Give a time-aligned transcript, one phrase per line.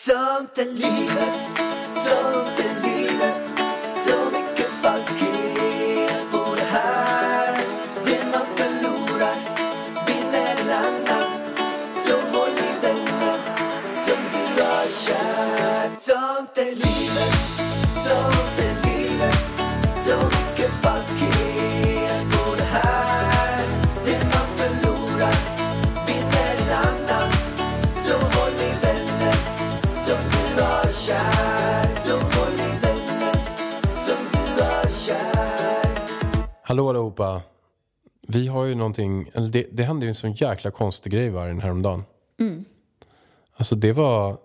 [0.00, 1.58] Sånt är livet,
[1.94, 2.59] sånt
[36.80, 37.42] Hallå allihopa.
[38.28, 41.60] Vi har ju någonting, eller det, det hände ju en sån jäkla konstig grej vargen
[41.60, 42.04] häromdagen.
[43.56, 44.38] Alltså det var,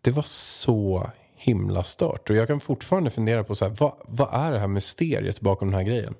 [0.00, 2.30] det var så himla stört.
[2.30, 5.68] Och jag kan fortfarande fundera på så här, vad, vad är det här mysteriet bakom
[5.70, 6.14] den här grejen?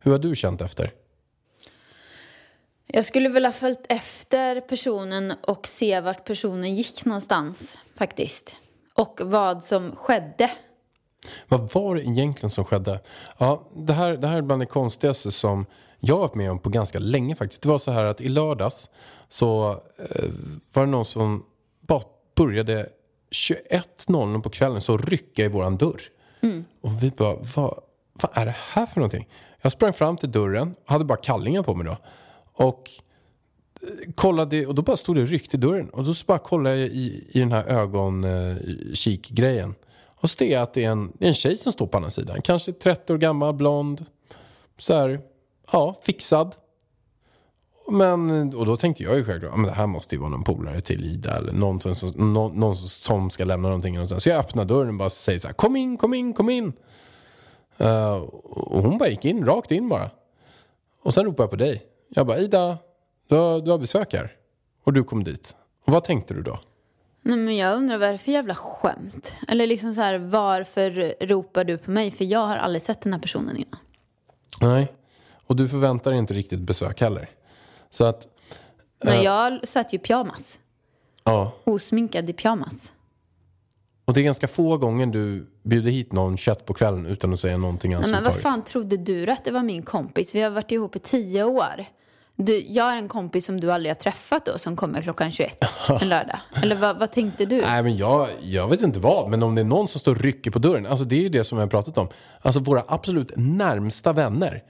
[0.00, 0.92] Hur har du känt efter?
[2.86, 8.56] Jag skulle väl ha följt efter personen och se vart personen gick någonstans faktiskt.
[8.94, 10.50] Och vad som skedde.
[11.48, 13.00] Vad var det egentligen som skedde?
[13.38, 15.66] Ja, det här, det här är bland det konstigaste som
[16.00, 17.62] jag har varit med om på ganska länge faktiskt.
[17.62, 18.90] Det var så här att i lördags
[19.28, 20.30] så eh,
[20.72, 21.44] var det någon som
[21.80, 22.02] bara
[22.36, 22.88] började
[23.30, 26.00] 21.00 på kvällen så rycka i våran dörr.
[26.80, 27.78] Och vi bara, vad,
[28.12, 29.28] vad är det här för någonting?
[29.62, 31.96] Jag sprang fram till dörren, hade bara kallingar på mig då.
[32.52, 32.90] Och
[33.82, 35.88] eh, kollade, och då bara stod det ryckte i dörren.
[35.88, 39.74] Och då så bara kollade jag i, i den här ögonkikgrejen.
[40.20, 41.96] Och så det är att det är en, det är en tjej som står på
[41.96, 42.42] andra sidan.
[42.42, 44.06] Kanske 30 år gammal, blond.
[44.78, 45.20] Så här,
[45.72, 46.54] ja, fixad.
[47.88, 50.80] Men, och då tänkte jag ju självklart, men det här måste ju vara någon polare
[50.80, 54.22] till Ida eller någon som, någon, någon som ska lämna någonting någonstans.
[54.22, 56.72] Så jag öppnar dörren och bara säger så här, kom in, kom in, kom in.
[57.80, 60.10] Uh, och hon bara gick in, rakt in bara.
[61.02, 61.82] Och sen ropade jag på dig.
[62.08, 62.78] Jag bara, Ida,
[63.28, 64.32] du har, du har besök här.
[64.84, 65.56] Och du kom dit.
[65.84, 66.58] Och vad tänkte du då?
[67.26, 69.36] Nej, men jag undrar vad är det för jävla skämt?
[69.48, 72.10] Eller liksom så här, varför ropar du på mig?
[72.10, 73.80] För jag har aldrig sett den här personen innan.
[74.60, 74.92] Nej.
[75.46, 77.28] Och du förväntar dig inte riktigt besök heller.
[77.90, 78.28] Så att,
[79.04, 80.58] Men jag satt ju i pyjamas.
[81.24, 81.52] ja.
[81.64, 82.92] Osminkad i pyjamas.
[84.04, 87.40] Och det är ganska få gånger du bjuder hit någon kött på kvällen utan att
[87.40, 90.34] säga någonting alls Nej, men vad fan trodde du att det var min kompis?
[90.34, 91.86] Vi har varit ihop i tio år.
[92.38, 95.58] Du, jag har en kompis som du aldrig har träffat då som kommer klockan 21
[96.00, 96.38] en lördag.
[96.62, 97.60] Eller vad, vad tänkte du?
[97.60, 100.20] Nej men jag, jag vet inte vad, men om det är någon som står och
[100.20, 100.86] rycker på dörren.
[100.86, 102.08] Alltså det är ju det som vi har pratat om.
[102.42, 104.62] Alltså våra absolut närmsta vänner.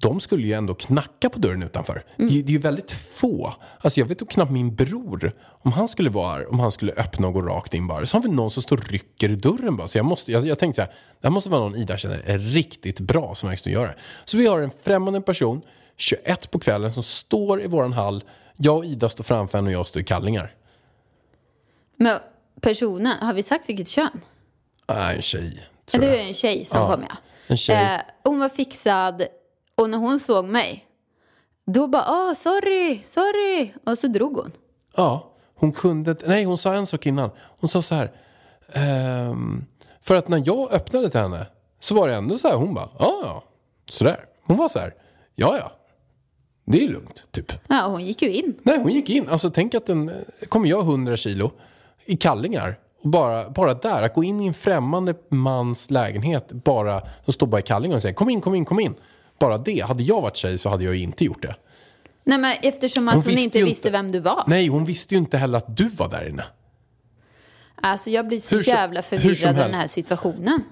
[0.00, 2.04] De skulle ju ändå knacka på dörren utanför.
[2.16, 3.54] Det, är- det är ju väldigt få.
[3.80, 5.32] Alltså jag vet knappt min bror.
[5.62, 8.06] Om han skulle vara här, om han skulle öppna och gå rakt in bara.
[8.06, 9.88] Så har vi någon som står och rycker i dörren bara.
[9.88, 10.90] Så jag, måste, jag, jag tänkte så här.
[11.20, 13.94] Det här måste vara någon Ida känner är riktigt bra som verkligen gör det.
[14.24, 15.60] Så vi har en främmande person,
[16.00, 18.24] 21 på kvällen, som står i våran hall.
[18.56, 20.54] Jag och Ida står framför henne och jag står i kallingar.
[21.96, 22.18] Men
[22.60, 24.20] personen, har vi sagt vilket kön?
[24.88, 25.66] Nej, en tjej.
[25.86, 27.16] Tror det är en tjej som Ja, kom ja.
[27.46, 27.94] en tjej.
[27.94, 29.22] Eh, hon var fixad
[29.74, 30.86] och när hon såg mig
[31.66, 34.52] då bara åh sorry, sorry och så drog hon.
[34.96, 37.30] Ja, hon kunde Nej, hon sa en sak innan.
[37.38, 38.12] Hon sa så här.
[38.72, 39.64] ehm,
[40.00, 41.46] för att när jag öppnade till henne
[41.80, 42.56] så var det ändå så här.
[42.56, 43.44] Hon bara, ja, ja.
[43.90, 44.24] Sådär.
[44.42, 44.94] Hon var så här.
[45.34, 45.72] Ja, ja.
[46.70, 47.52] Det är lugnt, typ.
[47.68, 48.54] Ja, hon gick ju in.
[48.62, 49.28] Nej, hon gick in.
[49.28, 50.10] Alltså tänk att den,
[50.48, 51.50] kommer jag 100 kilo
[52.06, 52.78] i kallingar.
[53.02, 57.46] Och bara, bara där, att gå in i en främmande mans lägenhet bara, som står
[57.46, 58.94] bara i kallingar och säger kom in, kom in, kom in.
[59.38, 59.80] Bara det.
[59.80, 61.56] Hade jag varit tjej så hade jag inte gjort det.
[62.24, 64.44] Nej men eftersom att Hon hon, visste inte visste vem du var.
[64.46, 66.44] Nej, hon visste ju inte heller att du var där inne.
[67.82, 70.62] Alltså jag blir så Hur jävla förvirrad i den här situationen.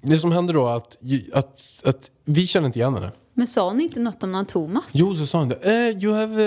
[0.00, 0.98] Det som hände då att,
[1.32, 3.10] att, att vi känner inte igen henne.
[3.38, 4.84] Men sa hon inte något om någon Thomas?
[4.92, 5.88] Jo, så sa hon det.
[5.88, 6.42] Eh, you have,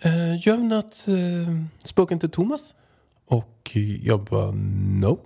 [0.00, 2.74] eh, you have not uh, spoken to Thomas?
[3.26, 4.50] Och jag bara,
[5.00, 5.18] no.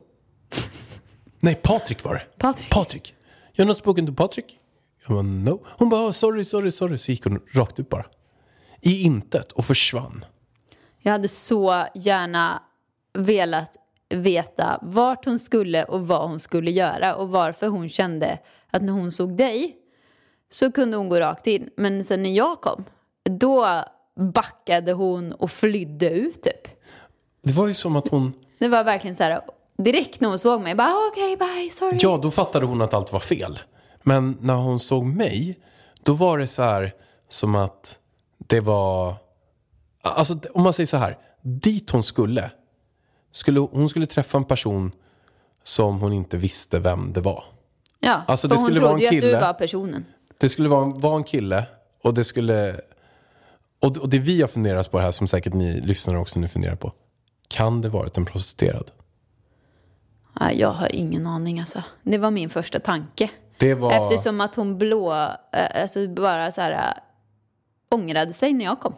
[1.40, 2.38] Nej, Patrik var det.
[2.38, 2.70] Patrik.
[2.70, 3.14] Patrik.
[3.46, 4.58] You have not spoken to Patrik?
[5.06, 5.66] Jag bara, no.
[5.66, 6.98] Hon bara, oh, sorry, sorry, sorry.
[6.98, 8.06] Så gick hon rakt ut bara.
[8.80, 10.24] I intet och försvann.
[11.02, 12.62] Jag hade så gärna
[13.18, 13.76] velat
[14.08, 18.38] veta vart hon skulle och vad hon skulle göra och varför hon kände
[18.70, 19.80] att när hon såg dig
[20.50, 21.70] så kunde hon gå rakt in.
[21.76, 22.84] Men sen när jag kom,
[23.30, 23.84] då
[24.16, 26.68] backade hon och flydde ut typ.
[27.42, 28.32] Det var ju som att hon...
[28.58, 29.40] Det var verkligen så här,
[29.78, 31.96] direkt när hon såg mig, bara okej, bye, sorry.
[32.00, 33.58] Ja, då fattade hon att allt var fel.
[34.02, 35.58] Men när hon såg mig,
[36.02, 36.94] då var det så här
[37.28, 37.98] som att
[38.38, 39.14] det var...
[40.02, 42.50] Alltså om man säger så här, dit hon skulle,
[43.32, 44.92] skulle hon skulle träffa en person
[45.62, 47.44] som hon inte visste vem det var.
[48.00, 50.04] Ja, Alltså, för det hon skulle trodde ju att du var personen.
[50.38, 51.66] Det skulle vara, vara en kille
[52.02, 52.80] och det skulle...
[53.80, 56.76] Och, och det vi har funderat på här, som säkert ni lyssnare också nu funderar
[56.76, 56.92] på.
[57.48, 58.90] kan det varit en prostituerad?
[60.40, 61.82] Nej, jag har ingen aning alltså.
[62.02, 63.30] Det var min första tanke.
[63.58, 63.92] Det var...
[63.92, 65.12] Eftersom att hon blå,
[65.52, 67.02] eh, alltså bara så här äh,
[67.94, 68.94] ångrade sig när jag kom.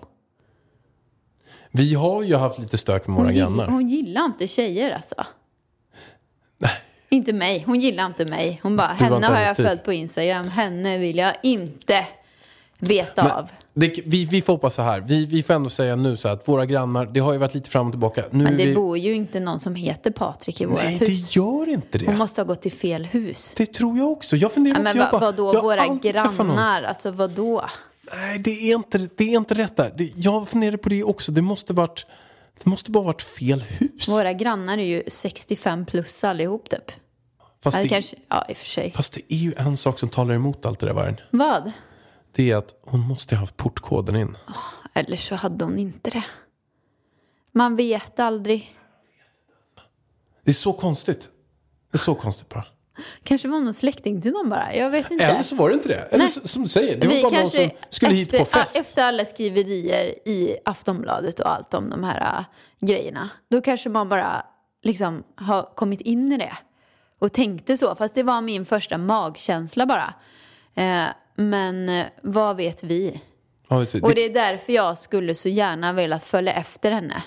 [1.71, 3.67] Vi har ju haft lite stök med våra Hon, grannar.
[3.67, 5.15] hon gillar inte tjejer alltså.
[7.17, 7.63] Inte mig.
[7.67, 8.61] Hon gillar inte mig.
[8.63, 9.67] Hon bara, henne har jag typ.
[9.67, 10.49] följt på Instagram.
[10.49, 12.07] Henne vill jag inte
[12.79, 13.51] veta Men av.
[13.75, 15.01] det, vi, vi får hoppas så här.
[15.01, 17.71] Vi, vi får ändå säga nu så att våra grannar, det har ju varit lite
[17.71, 18.25] fram och tillbaka.
[18.31, 18.75] Nu Men det vi...
[18.75, 21.37] bor ju inte någon som heter Patrik i Nej, vårt det hus.
[21.37, 22.07] gör inte det.
[22.07, 23.53] Hon måste ha gått till fel hus.
[23.57, 24.37] Det tror jag också.
[24.37, 24.97] Jag funderar Ja, också.
[24.97, 26.83] men jag vad, bara, vadå, jag våra grannar?
[26.83, 27.65] Alltså vadå?
[28.15, 29.93] Nej, det är inte, det är inte rätt där.
[29.97, 31.33] Det, jag funderar på det också.
[31.33, 32.07] Det måste varit,
[32.65, 34.09] det måste bara varit fel hus.
[34.09, 36.93] Våra grannar är ju 65 plus allihop typ.
[37.67, 38.93] Fast, Ja, det, kanske, ja, i och för sig.
[38.93, 41.21] fast det är ju en sak som talar emot allt det där, Vargen.
[41.31, 41.73] Vad?
[42.33, 44.37] Det är att hon måste ha haft portkoden in.
[44.95, 46.25] Eller så hade hon inte det.
[47.53, 48.77] Man vet aldrig.
[50.45, 51.21] Det är så konstigt.
[51.93, 52.67] Det är så konstigt bara.
[53.23, 54.75] Kanske var någon släkting till någon bara.
[54.75, 55.25] Jag vet inte.
[55.25, 55.95] Eller så var det inte det.
[55.95, 56.29] Eller Nej.
[56.29, 58.77] så, som du säger, det var bara någon som skulle hit på fest.
[58.77, 62.45] efter alla skriverier i Aftonbladet och allt om de här äh,
[62.87, 63.31] grejerna.
[63.51, 64.47] Då kanske man bara
[64.83, 66.57] liksom har kommit in i det.
[67.19, 67.95] Och tänkte så.
[67.95, 70.15] Fast det var min första magkänsla bara.
[70.75, 71.05] Eh,
[71.37, 73.21] men eh, vad vet vi?
[73.69, 77.23] Ja, du, Och det, det är därför jag skulle så gärna velat följa efter henne.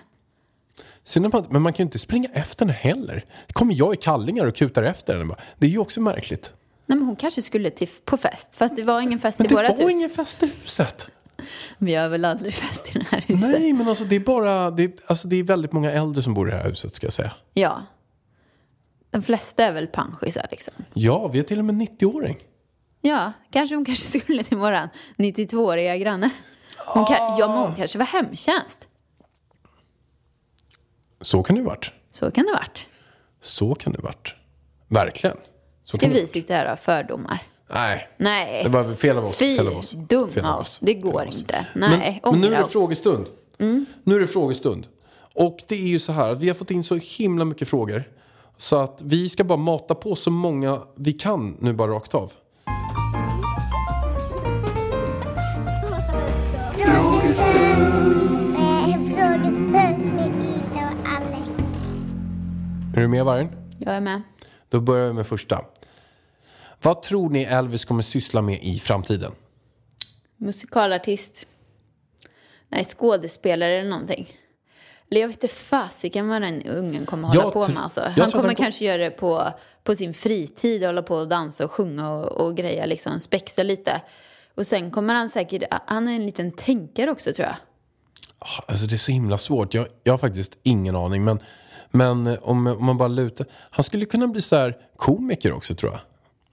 [1.03, 3.25] synd men man kan ju inte springa efter henne heller.
[3.53, 5.35] Kommer jag i kallingar och kutar efter henne.
[5.57, 6.53] Det är ju också märkligt.
[6.85, 8.55] Nej, men hon kanske skulle till, på fest.
[8.55, 9.91] Fast det var ingen fest Men i det vårat var hus.
[9.93, 11.07] ingen fest i huset.
[11.77, 13.49] Vi har väl aldrig fest i det här huset.
[13.51, 16.33] Nej, men alltså det är bara, det är, alltså det är väldigt många äldre som
[16.33, 17.31] bor i det här huset ska jag säga.
[17.53, 17.83] Ja.
[19.11, 20.73] De flesta är väl panschisar liksom.
[20.93, 22.37] Ja, vi är till och med 90-åring.
[23.01, 26.29] Ja, kanske hon kanske skulle till våran 92-åriga granne.
[26.93, 28.87] Hon kan, ja, men hon kanske var hemtjänst.
[31.21, 31.91] Så kan det varit.
[32.11, 32.87] Så kan det varit.
[33.41, 34.35] Så kan det varit.
[34.87, 35.37] Verkligen.
[35.83, 37.43] Så Ska vi sitta här och ha fördomar?
[37.73, 38.61] Nej, Nej.
[38.63, 39.39] det var fel av oss.
[39.39, 39.91] Fy, fel av oss.
[39.91, 40.79] dum Fel av oss.
[40.81, 41.37] Det går oss.
[41.37, 41.67] inte.
[41.75, 43.25] Men, Nej, men nu är det frågestund.
[44.03, 44.87] Nu är det frågestund.
[45.33, 48.03] Och det är ju så här att vi har fått in så himla mycket frågor.
[48.61, 52.31] Så att vi ska bara mata på så många vi kan nu bara rakt av.
[52.65, 52.73] Eh,
[59.15, 61.49] Frågestund med Ida och Alex.
[62.95, 63.49] Är du med Vargen?
[63.79, 64.21] Jag är med.
[64.69, 65.65] Då börjar vi med första.
[66.81, 69.31] Vad tror ni Elvis kommer syssla med i framtiden?
[70.37, 71.47] Musikalartist.
[72.69, 74.27] Nej, skådespelare eller någonting.
[75.11, 77.83] Eller jag vet inte fasiken vad den ungen kommer hålla Jag på med.
[77.83, 78.01] Alltså.
[78.17, 79.53] Han kommer han kanske göra det på,
[79.83, 80.83] på sin fritid.
[80.85, 82.85] Hålla på och dansa och sjunga och, och greja.
[82.85, 84.01] Liksom, spexa lite.
[84.55, 85.63] Och sen kommer han säkert...
[85.85, 87.55] Han är en liten tänkare också tror jag.
[88.39, 89.73] Ah, Alltså det är så himla svårt.
[89.73, 91.23] Jag, jag har faktiskt ingen aning.
[91.23, 91.39] Men,
[91.91, 93.47] men eh, om, om man bara lutar.
[93.69, 95.99] Han skulle kunna bli så här komiker också tror jag.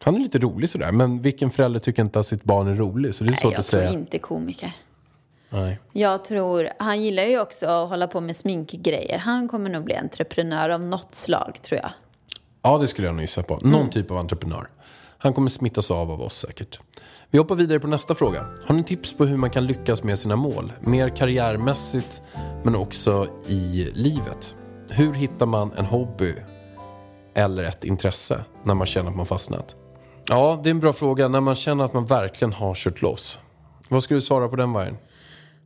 [0.04, 0.92] Han är lite rolig sådär.
[0.92, 3.14] Men vilken förälder tycker inte att sitt barn är rolig?
[3.14, 3.90] Så det är Nej, svårt jag att tror säga.
[3.92, 4.72] inte komiker.
[5.56, 5.78] Nej.
[5.92, 6.68] Jag tror...
[6.78, 9.18] Han gillar ju också att hålla på med sminkgrejer.
[9.18, 11.90] Han kommer nog bli entreprenör av något slag tror jag.
[12.62, 13.58] Ja, det skulle jag nog gissa på.
[13.62, 14.68] Någon typ av entreprenör.
[15.18, 16.80] Han kommer smittas av av oss säkert.
[17.30, 18.46] Vi hoppar vidare på nästa fråga.
[18.66, 20.72] Har ni tips på hur man kan lyckas med sina mål?
[20.80, 22.22] Mer karriärmässigt,
[22.64, 24.54] men också i livet.
[24.90, 26.34] Hur hittar man en hobby
[27.34, 29.76] eller ett intresse när man känner att man fastnat?
[30.28, 31.28] Ja, det är en bra fråga.
[31.28, 33.40] När man känner att man verkligen har kört loss.
[33.88, 34.96] Vad skulle du svara på den vargen?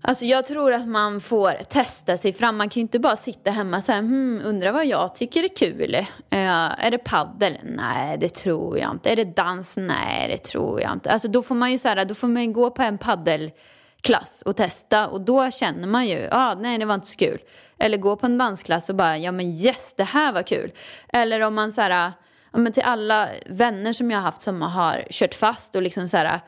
[0.03, 2.57] Alltså jag tror att man får testa sig fram.
[2.57, 5.57] Man kan ju inte bara sitta hemma och säga, hmm, undrar vad jag tycker är
[5.57, 5.95] kul.
[5.95, 7.59] Uh, är det paddel?
[7.63, 9.11] Nej, det tror jag inte.
[9.11, 9.77] Är det dans?
[9.77, 11.11] Nej, det tror jag inte.
[11.11, 14.43] Alltså då får man ju så här, då får man ju gå på en paddelklass
[14.45, 17.39] och testa och då känner man ju, ah, nej, det var inte så kul.
[17.79, 20.73] Eller gå på en dansklass och bara, ja men yes, det här var kul.
[21.09, 22.13] Eller om man så här,
[22.53, 26.09] ja, men till alla vänner som jag har haft som har kört fast och liksom
[26.09, 26.41] så här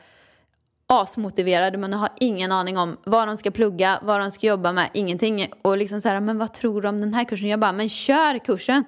[1.01, 4.89] asmotiverade men har ingen aning om vad de ska plugga, vad de ska jobba med,
[4.93, 5.47] ingenting.
[5.61, 7.47] Och liksom så här, men vad tror du om den här kursen?
[7.47, 8.83] Jag bara, men kör kursen.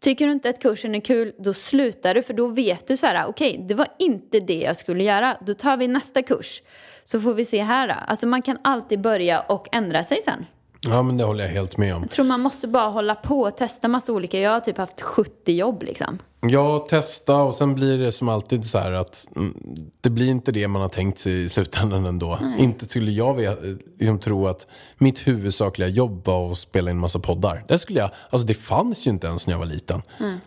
[0.00, 3.06] Tycker du inte att kursen är kul, då slutar du för då vet du så
[3.06, 5.36] här, okej, det var inte det jag skulle göra.
[5.46, 6.62] Då tar vi nästa kurs.
[7.04, 7.94] Så får vi se här då.
[8.06, 10.46] Alltså man kan alltid börja och ändra sig sen.
[10.80, 12.02] Ja, men det håller jag helt med om.
[12.02, 14.40] Jag tror man måste bara hålla på och testa massa olika.
[14.40, 16.18] Jag har typ haft 70 jobb liksom.
[16.40, 19.54] Ja, testa och sen blir det som alltid så här att mm,
[20.00, 22.38] det blir inte det man har tänkt sig i slutändan ändå.
[22.58, 23.58] Inte skulle jag vet,
[23.98, 24.66] liksom, tro att
[24.98, 27.64] mitt huvudsakliga jobb var att spela in massa poddar.
[27.68, 30.02] Det skulle jag, alltså det fanns ju inte ens när jag var liten.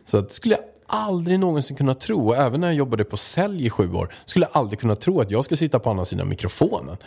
[0.05, 2.33] Så att det skulle jag aldrig någonsin kunna tro.
[2.33, 5.31] Även när jag jobbade på sälj i sju år skulle jag aldrig kunna tro att
[5.31, 6.97] jag ska sitta på andra sidan mikrofonen.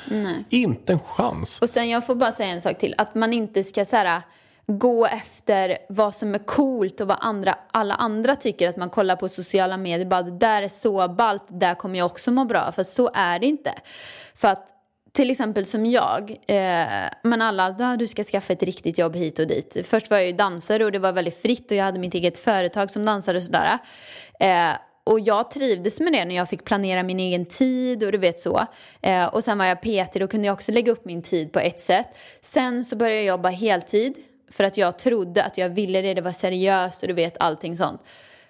[0.48, 1.62] Inte en chans.
[1.62, 2.94] Och sen jag får bara säga en sak till.
[2.98, 4.22] Att man inte ska så här,
[4.66, 8.68] gå efter vad som är coolt och vad andra, alla andra tycker.
[8.68, 12.06] Att man kollar på sociala medier bara det där är så ballt, där kommer jag
[12.06, 12.72] också må bra.
[12.72, 13.74] För så är det inte.
[14.34, 14.73] För att
[15.14, 16.86] till exempel som jag, eh,
[17.22, 19.76] men alla, ah, du ska skaffa ett riktigt jobb hit och dit.
[19.84, 22.38] Först var jag ju dansare och det var väldigt fritt och jag hade mitt eget
[22.38, 23.78] företag som dansare och sådär.
[24.40, 28.18] Eh, och jag trivdes med det när jag fick planera min egen tid och du
[28.18, 28.66] vet så.
[29.02, 31.60] Eh, och sen var jag PT, då kunde jag också lägga upp min tid på
[31.60, 32.08] ett sätt.
[32.40, 34.14] Sen så började jag jobba heltid
[34.50, 37.76] för att jag trodde att jag ville det, det var seriöst och du vet allting
[37.76, 38.00] sånt.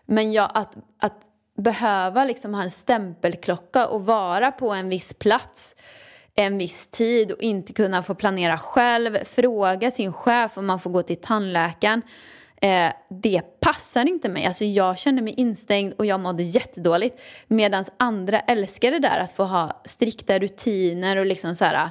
[0.07, 1.21] Men jag, att, att
[1.57, 5.75] behöva liksom ha en stämpelklocka och vara på en viss plats
[6.35, 10.91] en viss tid och inte kunna få planera själv, fråga sin chef om man får
[10.91, 12.03] gå till tandläkaren.
[12.63, 14.47] Eh, det passar inte mig.
[14.47, 17.21] Alltså jag kände mig instängd och jag mådde jättedåligt.
[17.49, 21.75] Medan andra älskade det där att få ha strikta rutiner och liksom så här.
[21.75, 21.91] Ah.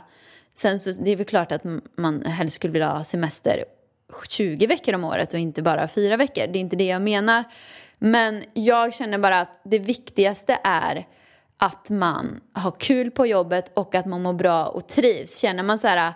[0.55, 1.63] Sen så det är väl klart att
[1.97, 3.65] man helst skulle vilja ha semester
[4.29, 6.47] 20 veckor om året och inte bara fyra veckor.
[6.47, 7.43] Det är inte det jag menar.
[7.99, 11.07] Men jag känner bara att det viktigaste är
[11.63, 15.39] att man har kul på jobbet och att man mår bra och trivs.
[15.39, 16.13] Känner man så här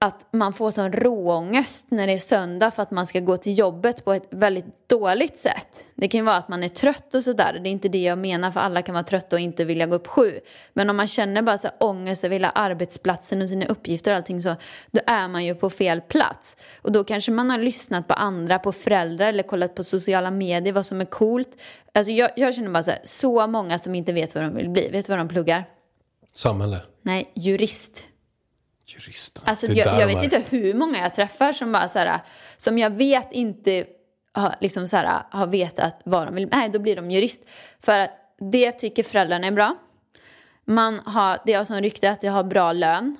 [0.00, 3.58] att man får sån råångest när det är söndag för att man ska gå till
[3.58, 5.84] jobbet på ett väldigt dåligt sätt.
[5.94, 7.60] Det kan ju vara att man är trött och sådär.
[7.62, 9.94] Det är inte det jag menar för alla kan vara trötta och inte vilja gå
[9.94, 10.40] upp sju.
[10.72, 14.42] Men om man känner bara så ångest över hela arbetsplatsen och sina uppgifter och allting
[14.42, 14.56] så,
[14.90, 16.56] då är man ju på fel plats.
[16.82, 20.72] Och då kanske man har lyssnat på andra, på föräldrar eller kollat på sociala medier,
[20.72, 21.60] vad som är coolt.
[21.94, 24.68] Alltså jag, jag känner bara så här, så många som inte vet vad de vill
[24.68, 24.88] bli.
[24.88, 25.64] Vet du vad de pluggar?
[26.34, 26.80] Samhälle.
[27.02, 28.08] Nej, jurist.
[28.88, 29.50] Juristerna.
[29.50, 32.20] Alltså, jag, jag vet inte hur många jag träffar som bara så här,
[32.56, 33.84] som jag vet inte
[34.32, 36.48] har, liksom så här, har vetat vad de vill.
[36.52, 37.42] Nej, då blir de jurist.
[37.80, 38.10] För att
[38.52, 39.76] det tycker föräldrarna är bra.
[40.64, 43.16] Man har, det har som rykte att jag har bra lön.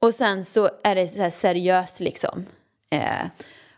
[0.00, 2.46] Och sen så är det så seriöst liksom.
[2.90, 3.26] Eh,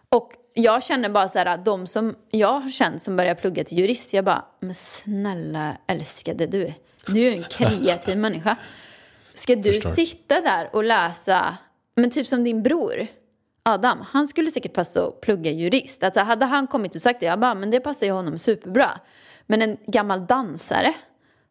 [0.09, 3.79] och jag känner bara så här, de som jag har känt som börjar plugga till
[3.79, 6.73] jurist, jag bara, men snälla älskade du,
[7.07, 8.57] du är en kreativ människa.
[9.35, 9.91] Ska du Förstår.
[9.91, 11.57] sitta där och läsa,
[11.97, 13.07] men typ som din bror
[13.63, 16.03] Adam, han skulle säkert passa att plugga jurist.
[16.05, 19.01] Alltså hade han kommit och sagt det, jag bara, men det passar ju honom superbra.
[19.47, 20.95] Men en gammal dansare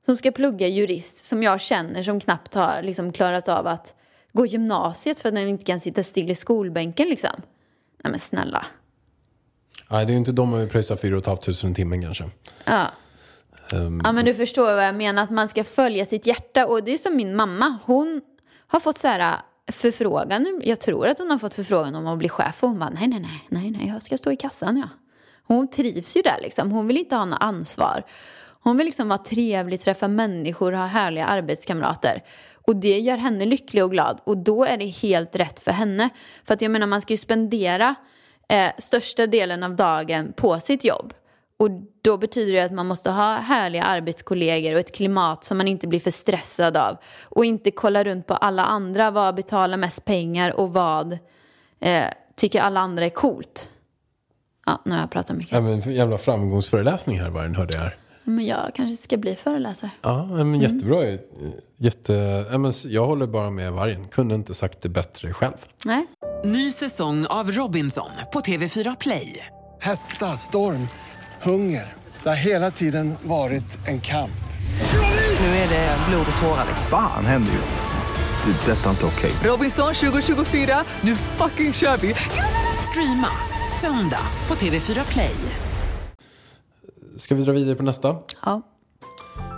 [0.06, 3.96] som ska plugga jurist, som jag känner som knappt har liksom klarat av att
[4.34, 7.42] gå gymnasiet för att den inte kan sitta still i skolbänken liksom.
[8.04, 8.66] Nej men snälla.
[9.90, 12.30] Nej, det är ju inte de som pröjsar 4 500 i timmen kanske.
[12.66, 12.88] Ja.
[13.74, 16.66] Um, Ja men du förstår vad jag menar, att man ska följa sitt hjärta.
[16.66, 18.22] Och det är som min mamma, hon
[18.68, 22.18] har fått så här äh, förfrågan, jag tror att hon har fått förfrågan om att
[22.18, 24.78] bli chef och hon bara nej nej nej, nej nej jag ska stå i kassan
[24.78, 24.90] ja.
[25.44, 28.04] Hon trivs ju där liksom, hon vill inte ha något ansvar.
[28.62, 32.24] Hon vill liksom vara trevlig, träffa människor, ha härliga arbetskamrater.
[32.68, 36.10] Och det gör henne lycklig och glad och då är det helt rätt för henne.
[36.44, 37.96] För att jag menar man ska ju spendera
[38.50, 41.14] eh, största delen av dagen på sitt jobb.
[41.60, 41.70] Och
[42.02, 45.88] då betyder det att man måste ha härliga arbetskollegor och ett klimat som man inte
[45.88, 46.98] blir för stressad av.
[47.24, 51.18] Och inte kolla runt på alla andra, vad betalar mest pengar och vad
[51.80, 52.04] eh,
[52.36, 53.70] tycker alla andra är coolt.
[54.66, 55.52] Ja, nu har jag pratat mycket.
[55.52, 57.98] Ja, men jävla framgångsföreläsning här bara, den hörde jag här.
[58.24, 59.92] Men jag kanske ska bli föreläsare.
[60.02, 61.18] Ja, men jättebra.
[61.78, 64.08] Jätte, ja, men jag håller bara med vargen.
[64.08, 65.58] Kunde inte sagt det bättre själv.
[65.86, 66.06] Nej?
[66.46, 69.46] Ny säsong av Robinson på TV4 Play.
[69.82, 70.88] Hetta, storm,
[71.42, 71.94] hunger.
[72.24, 74.32] Det har hela tiden varit en kamp.
[75.40, 76.66] Nu är det blod och tårar.
[76.66, 78.52] Fan händer just nu.
[78.52, 78.72] Det.
[78.72, 79.32] är Detta är inte okej.
[79.44, 82.16] Robinson 2024, nu fucking kör vi!
[82.92, 83.28] Streama
[83.82, 85.36] söndag på TV4 Play.
[87.18, 88.16] Ska vi dra vidare på nästa?
[88.46, 88.62] Ja.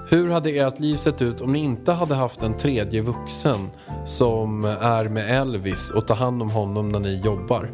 [0.09, 3.69] Hur hade ert liv sett ut om ni inte hade haft en tredje vuxen
[4.05, 7.71] som är med Elvis och tar hand om honom när ni jobbar?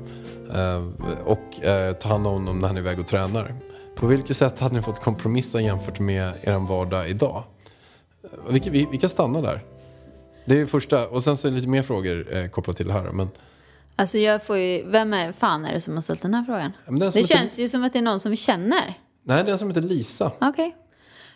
[0.53, 0.83] Eh,
[1.25, 3.55] och eh, tar hand om honom när han är iväg och tränar.
[3.97, 7.43] På vilket sätt hade ni fått kompromissa jämfört med er vardag idag?
[8.49, 9.61] Vi, vi, vi kan stanna där.
[10.45, 12.93] Det är första, och sen så är det lite mer frågor eh, kopplat till det
[12.93, 13.11] här.
[13.11, 13.29] Men,
[13.95, 16.71] Alltså jag får ju, vem är fan är det som har ställt den här frågan?
[16.85, 18.93] Men den som det inte- känns ju som att det är någon som vi känner.
[19.23, 20.31] nej, det är en som heter Lisa.
[20.41, 20.75] Okej.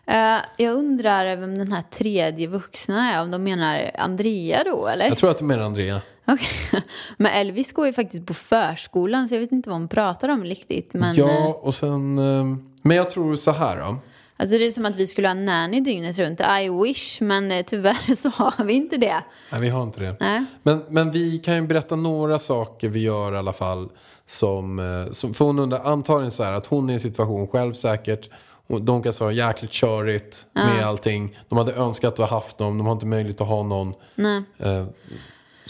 [0.05, 5.05] Eh, jag undrar vem den här tredje vuxna är, om de menar Andrea då eller?
[5.07, 6.01] Jag tror att är mer Andrea.
[6.33, 6.83] Okej.
[7.17, 10.43] Men Elvis går ju faktiskt på förskolan så jag vet inte vad hon pratar om
[10.43, 10.93] riktigt.
[10.93, 12.17] Men, ja, eh, och sen...
[12.17, 13.95] Eh, men jag tror så här då.
[14.37, 16.39] Alltså det är som att vi skulle ha nanny dygnet runt.
[16.39, 19.23] I wish, men eh, tyvärr så har vi inte det.
[19.51, 20.15] Nej, vi har inte det.
[20.19, 20.45] Nej.
[20.63, 23.89] Men, men vi kan ju berätta några saker vi gör i alla fall.
[24.27, 27.73] Som, som, för hon undrar antagligen så här att hon är i en situation själv
[27.73, 28.29] säkert.
[28.67, 31.37] De kan säga jäkligt körigt med allting.
[31.49, 32.77] De hade önskat att ha haft någon.
[32.77, 33.93] De har inte möjlighet att ha någon.
[34.15, 34.43] Nej.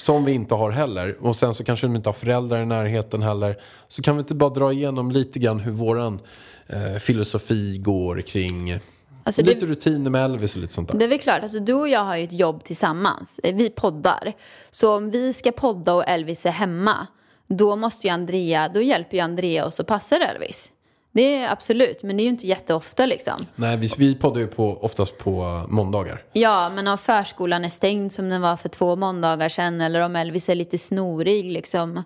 [0.02, 1.18] Som vi inte har heller.
[1.22, 3.58] Och sen så kanske de inte har föräldrar i närheten heller.
[3.88, 6.20] Så kan vi inte bara dra igenom lite grann hur våran
[6.68, 8.80] eh, filosofi går kring
[9.24, 10.98] Alltså, det- lite rutiner med Elvis och lite sånt där.
[11.00, 13.40] Det är väl klart, alltså, du och jag har ju ett jobb tillsammans.
[13.44, 14.34] Eh, Vi poddar.
[14.72, 17.08] Så om vi ska podda och Elvis är hemma,
[17.48, 20.70] då måste ju Andrea, då hjälper ju Andrea oss och passar Elvis.
[21.14, 23.46] Det är absolut, men det är ju inte jätteofta liksom.
[23.56, 26.24] Nej, vi, vi poddar ju på, oftast på måndagar.
[26.34, 30.16] Ja, men om förskolan är stängd som den var för två måndagar sedan eller om
[30.16, 32.04] Elvis är lite snorig liksom.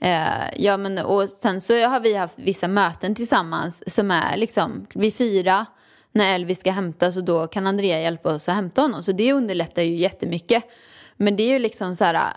[0.00, 0.22] Eh,
[0.56, 5.14] ja, men och sen så har vi haft vissa möten tillsammans som är liksom vid
[5.14, 5.66] fyra
[6.12, 9.02] när Elvis ska hämtas och då kan Andrea hjälpa oss att hämta honom.
[9.02, 10.64] Så det underlättar ju jättemycket.
[11.16, 12.32] Men det är ju liksom så här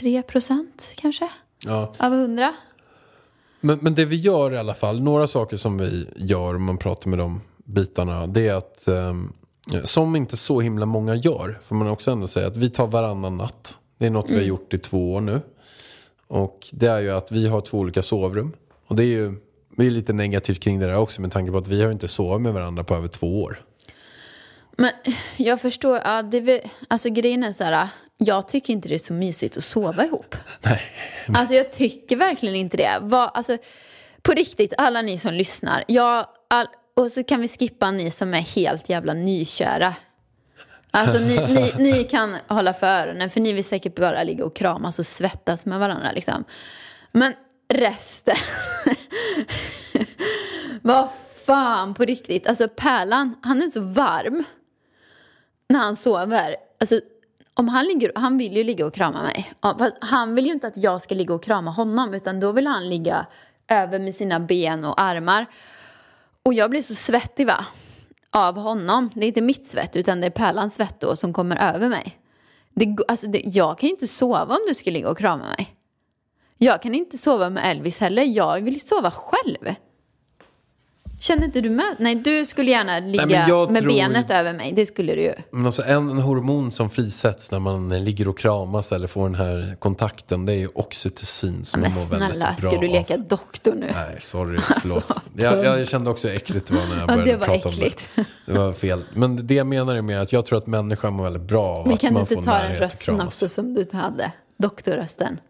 [0.00, 1.28] 3 procent kanske
[1.64, 1.94] Ja.
[1.98, 2.54] av 100.
[3.60, 6.78] Men, men det vi gör i alla fall, några saker som vi gör om man
[6.78, 9.32] pratar med de bitarna, det är att, ehm,
[9.84, 13.36] som inte så himla många gör, får man också ändå säga, att vi tar varannan
[13.36, 13.78] natt.
[13.98, 15.40] Det är något vi har gjort i två år nu.
[16.28, 18.52] Och det är ju att vi har två olika sovrum.
[18.86, 19.34] Och det är ju,
[19.76, 22.08] vi är lite negativt kring det där också med tanke på att vi har inte
[22.08, 23.62] sovit med varandra på över två år.
[24.76, 24.90] Men
[25.36, 29.12] jag förstår, ja, det alltså grejen är så här, jag tycker inte det är så
[29.12, 30.36] mysigt att sova ihop.
[30.60, 30.82] Nej.
[31.34, 32.98] Alltså jag tycker verkligen inte det.
[33.00, 33.58] Vad, alltså,
[34.22, 38.34] på riktigt, alla ni som lyssnar, jag, all, och så kan vi skippa ni som
[38.34, 39.94] är helt jävla nykära.
[40.90, 44.56] Alltså ni, ni, ni kan hålla för öronen för ni vill säkert bara ligga och
[44.56, 46.44] kramas och svettas med varandra liksom.
[47.12, 47.32] Men
[47.68, 48.36] resten,
[50.82, 51.08] vad
[51.46, 52.46] fan på riktigt.
[52.46, 54.44] Alltså Pärlan, han är så varm
[55.68, 56.56] när han sover.
[56.80, 57.00] Alltså,
[57.58, 59.52] om han, ligger, han vill ju ligga och krama mig.
[60.00, 62.88] Han vill ju inte att jag ska ligga och krama honom utan då vill han
[62.88, 63.26] ligga
[63.68, 65.46] över med sina ben och armar.
[66.42, 67.66] Och jag blir så svettig va?
[68.30, 69.10] Av honom.
[69.14, 72.18] Det är inte mitt svett utan det är Pärlans svett då som kommer över mig.
[72.74, 75.74] Det, alltså det, jag kan ju inte sova om du ska ligga och krama mig.
[76.58, 78.22] Jag kan inte sova med Elvis heller.
[78.22, 79.74] Jag vill sova själv.
[81.20, 81.96] Känner inte du med?
[81.98, 84.72] Nej, du skulle gärna ligga men jag med tror- benet över mig.
[84.72, 85.32] Det skulle du ju.
[85.50, 89.34] Men alltså en, en hormon som frisätts när man ligger och kramas eller får den
[89.34, 92.88] här kontakten, det är ju oxytocin som Men man mår väldigt snälla, bra ska du
[92.88, 93.86] leka doktor nu?
[93.94, 95.04] Nej, sorry, förlåt.
[95.10, 97.46] Alltså, jag, jag kände också hur äckligt det var när jag Ja, började det var
[97.46, 98.08] prata äckligt.
[98.16, 98.52] om det.
[98.52, 99.04] Det var fel.
[99.14, 101.84] Men det jag menar är mer att jag tror att människan mår väldigt bra av
[101.86, 104.32] Men att kan du man inte får ta den rösten också som du hade?
[104.58, 105.40] Doktorrösten.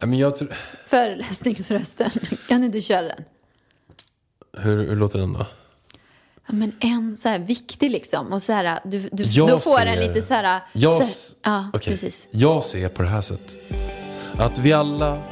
[0.00, 0.56] Nej, Men jag tror...
[0.86, 2.10] Föreläsningsrösten.
[2.48, 3.24] Kan inte du köra den?
[4.56, 5.46] Hur, hur låter den då?
[6.48, 8.32] Ja, men en så här viktig liksom.
[8.32, 10.60] Och så här, du, du, Jag då får ser- den lite så här...
[10.72, 11.90] Jag, så, s- ja, okej.
[11.92, 12.28] precis.
[12.30, 13.88] jag ser på det här sättet.
[14.38, 15.22] Att vi alla,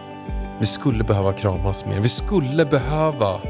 [0.60, 2.00] vi skulle behöva kramas mer.
[2.00, 3.40] Vi skulle behöva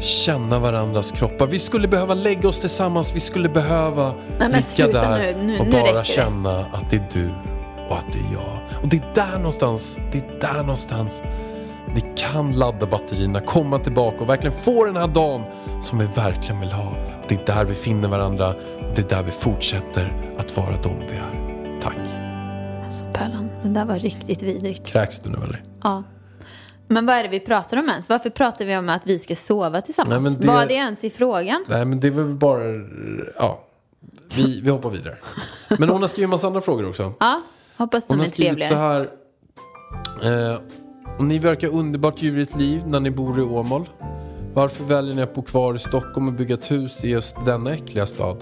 [0.00, 1.46] känna varandras kroppar.
[1.46, 3.14] Vi skulle behöva lägga oss tillsammans.
[3.14, 5.42] Vi skulle behöva men ligga där nu.
[5.42, 7.30] Nu- och bara känna att det är du
[7.88, 8.58] och att det är jag.
[8.82, 11.22] Och det är där någonstans, det är där någonstans
[11.94, 15.42] vi kan ladda batterierna, komma tillbaka och verkligen få den här dagen
[15.82, 16.92] som vi verkligen vill ha.
[17.28, 20.98] Det är där vi finner varandra och det är där vi fortsätter att vara de
[20.98, 21.80] vi är.
[21.82, 21.96] Tack.
[22.84, 24.86] Alltså Pärlan, det där var riktigt vidrigt.
[24.86, 25.62] Kräks du nu eller?
[25.82, 26.02] Ja.
[26.88, 28.08] Men vad är det vi pratar om ens?
[28.08, 30.22] Varför pratar vi om att vi ska sova tillsammans?
[30.22, 31.64] Nej, det- Var det ens i frågan?
[31.68, 32.62] Nej men det är väl bara,
[33.38, 33.60] ja.
[34.36, 35.16] Vi, vi hoppar vidare.
[35.78, 37.12] Men hon har skrivit en massa andra frågor också.
[37.20, 37.42] Ja,
[37.76, 38.68] hoppas de Hon är har skrivit trevliga.
[38.68, 39.00] så här.
[40.52, 40.58] Eh,
[41.18, 43.88] ni verkar underbart djurigt liv när ni bor i Åmål.
[44.54, 47.72] Varför väljer ni att bo kvar i Stockholm och bygga ett hus i just denna
[47.74, 48.36] äckliga stad?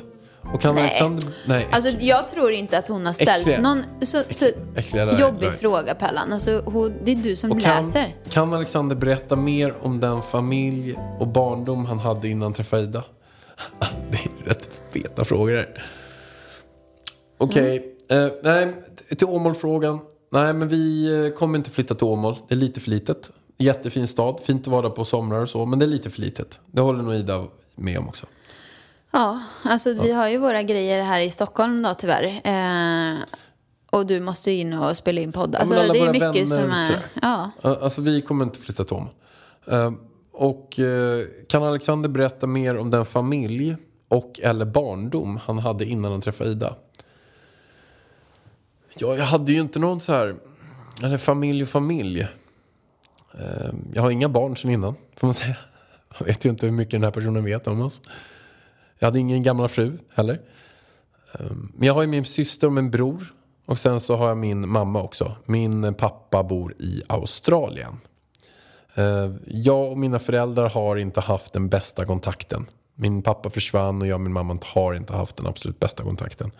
[0.55, 0.85] Och kan Nej.
[0.85, 1.29] Alexander...
[1.49, 3.61] Nej, Alltså jag tror inte att hon har ställt Äckliga.
[3.61, 5.51] någon så, så äckliga jobbig där.
[5.51, 6.33] fråga Pärlan.
[6.33, 8.15] Alltså hon, det är du som Och kan, läser.
[8.31, 13.05] kan Alexander berätta mer om den familj och barndom han hade innan han träffade Ida?
[14.11, 15.85] Det är rätt feta frågor här.
[17.39, 18.25] Okej, Mm.
[18.27, 18.69] eh, nej,
[19.17, 19.99] till Åmål-frågan.
[20.33, 22.37] Nej, men vi eh, kommer inte flytta till Åmål.
[22.49, 23.31] Det är lite för litet.
[23.59, 26.61] Jättefin stad, fint att vara på somrar och så, men det är lite för litet.
[26.67, 28.27] Det håller nog Ida med om också.
[29.13, 32.41] Ja, alltså vi har ju våra grejer här i Stockholm då tyvärr.
[32.45, 33.19] Eh,
[33.91, 35.57] och du måste ju in och spela in podd.
[35.57, 36.99] Alltså alla det är mycket som är...
[37.23, 37.51] Ja.
[37.63, 39.13] Alltså vi kommer inte flytta till Åmål.
[39.67, 39.93] Eh,
[40.33, 43.77] Och eh, kan Alexander berätta mer om den familj
[44.09, 46.75] och eller barndom han hade innan han träffade Ida?
[48.95, 50.35] Ja, jag hade ju inte någon så här,
[51.03, 52.27] eller familj och familj.
[53.35, 55.57] Ehm, jag har inga barn sedan innan, får man säga.
[56.19, 58.03] Jag vet ju inte hur mycket den här personen vet om oss.
[58.99, 60.41] Jag hade ingen gammal fru heller.
[61.33, 63.35] Ehm, men jag har ju min syster och min bror.
[63.67, 65.37] Och sen så har jag min mamma också.
[65.47, 68.01] Min pappa bor i Australien.
[68.95, 72.67] Ehm, jag och mina föräldrar har inte haft den bästa kontakten.
[72.95, 76.51] Min pappa försvann och jag och min mamma har inte haft den absolut bästa kontakten.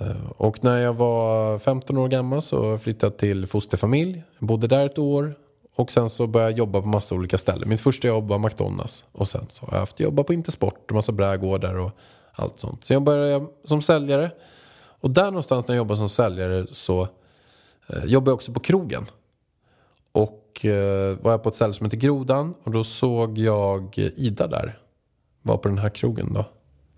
[0.00, 4.22] Eh, och när jag var 15 år gammal så flyttade jag till fosterfamilj.
[4.38, 5.34] Jag bodde där ett år.
[5.76, 7.68] Och sen så började jag jobba på massa olika ställen.
[7.68, 9.06] Mitt första jobb var McDonalds.
[9.12, 11.90] Och sen så har jag haft jobba på Intersport och massa brädgårdar och
[12.32, 12.84] allt sånt.
[12.84, 14.30] Så jag började som säljare.
[15.00, 17.08] Och där någonstans när jag jobbade som säljare så
[17.86, 19.06] eh, jobbade jag också på krogen.
[20.12, 22.54] Och eh, var jag på ett ställe som heter Grodan.
[22.62, 24.78] Och då såg jag Ida där.
[25.42, 26.44] Var på den här krogen då.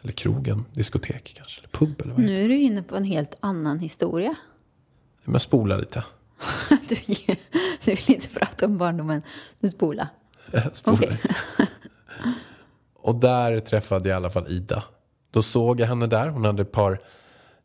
[0.02, 1.60] Eller krogen, diskotek kanske.
[1.60, 4.34] Eller pub eller vad Nu är du inne på en helt annan historia.
[5.24, 6.04] Men jag spolar lite.
[6.88, 6.96] Du,
[7.84, 9.22] du vill inte prata om barndomen,
[9.60, 10.08] du spolar.
[10.52, 11.10] Jag spolar Okej.
[11.10, 11.34] lite.
[12.94, 14.84] Och där träffade jag i alla fall Ida.
[15.30, 16.28] Då såg jag henne där.
[16.28, 17.00] Hon hade ett par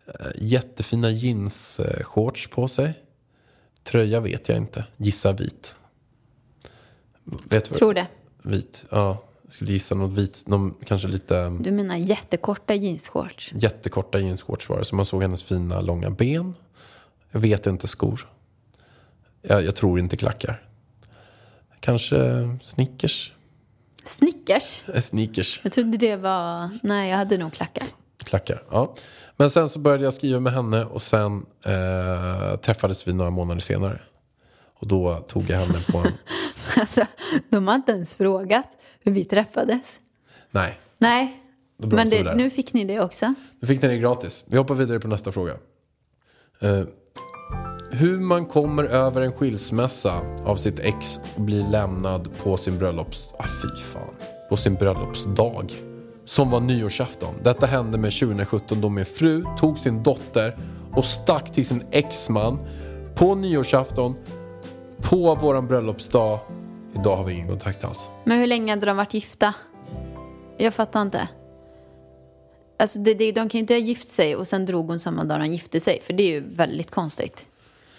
[0.05, 2.93] eh, jättefina jeansshorts på sig.
[3.83, 4.85] Tröja vet jag inte.
[4.97, 5.75] Gissa vit.
[7.23, 8.07] Vet Tror det.
[8.43, 9.23] Vit, ja.
[9.43, 10.43] Jag skulle gissa något vit.
[10.47, 13.51] Någon, kanske lite Du menar jättekorta jeansshorts?
[13.55, 14.85] jättekorta jeansshorts var det.
[14.85, 16.53] Så man såg hennes fina långa ben.
[17.31, 18.29] Jag vet inte skor.
[19.41, 20.63] Jag, jag tror inte klackar.
[21.79, 23.33] Kanske sneakers.
[24.03, 24.83] Snickers?
[24.93, 25.59] Eh, Sneakers.
[25.63, 26.69] Jag trodde det var...
[26.83, 27.87] Nej, jag hade nog klackar.
[28.25, 28.95] Klackar, ja.
[29.37, 33.61] Men sen så började jag skriva med henne och sen eh, träffades vi några månader
[33.61, 33.99] senare.
[34.83, 36.13] Och då tog jag henne på en...
[36.81, 37.01] Alltså,
[37.49, 39.99] de har inte ens frågat hur vi träffades.
[40.51, 41.43] Nej, Nej,
[41.77, 43.33] men det, nu fick ni det också.
[43.59, 44.43] nu fick ni det gratis.
[44.47, 45.53] Vi hoppar vidare på nästa fråga.
[46.59, 46.83] Eh,
[47.91, 53.33] hur man kommer över en skilsmässa av sitt ex och blir lämnad på sin bröllops...
[53.39, 54.13] Ah, fy fan.
[54.49, 55.73] På sin bröllopsdag.
[56.25, 57.35] Som var nyårsafton.
[57.43, 60.57] Detta hände med 2017 då min fru tog sin dotter
[60.91, 62.59] och stack till sin exman
[63.15, 64.15] på nyårsafton
[65.03, 66.39] på våran bröllopsdag.
[66.95, 68.07] Idag har vi ingen kontakt alls.
[68.23, 69.53] Men hur länge hade de varit gifta?
[70.57, 71.27] Jag fattar inte.
[72.79, 75.23] Alltså, det, det, de kan ju inte ha gift sig och sen drog hon samma
[75.23, 76.01] dag de gifte sig.
[76.01, 77.45] För det är ju väldigt konstigt.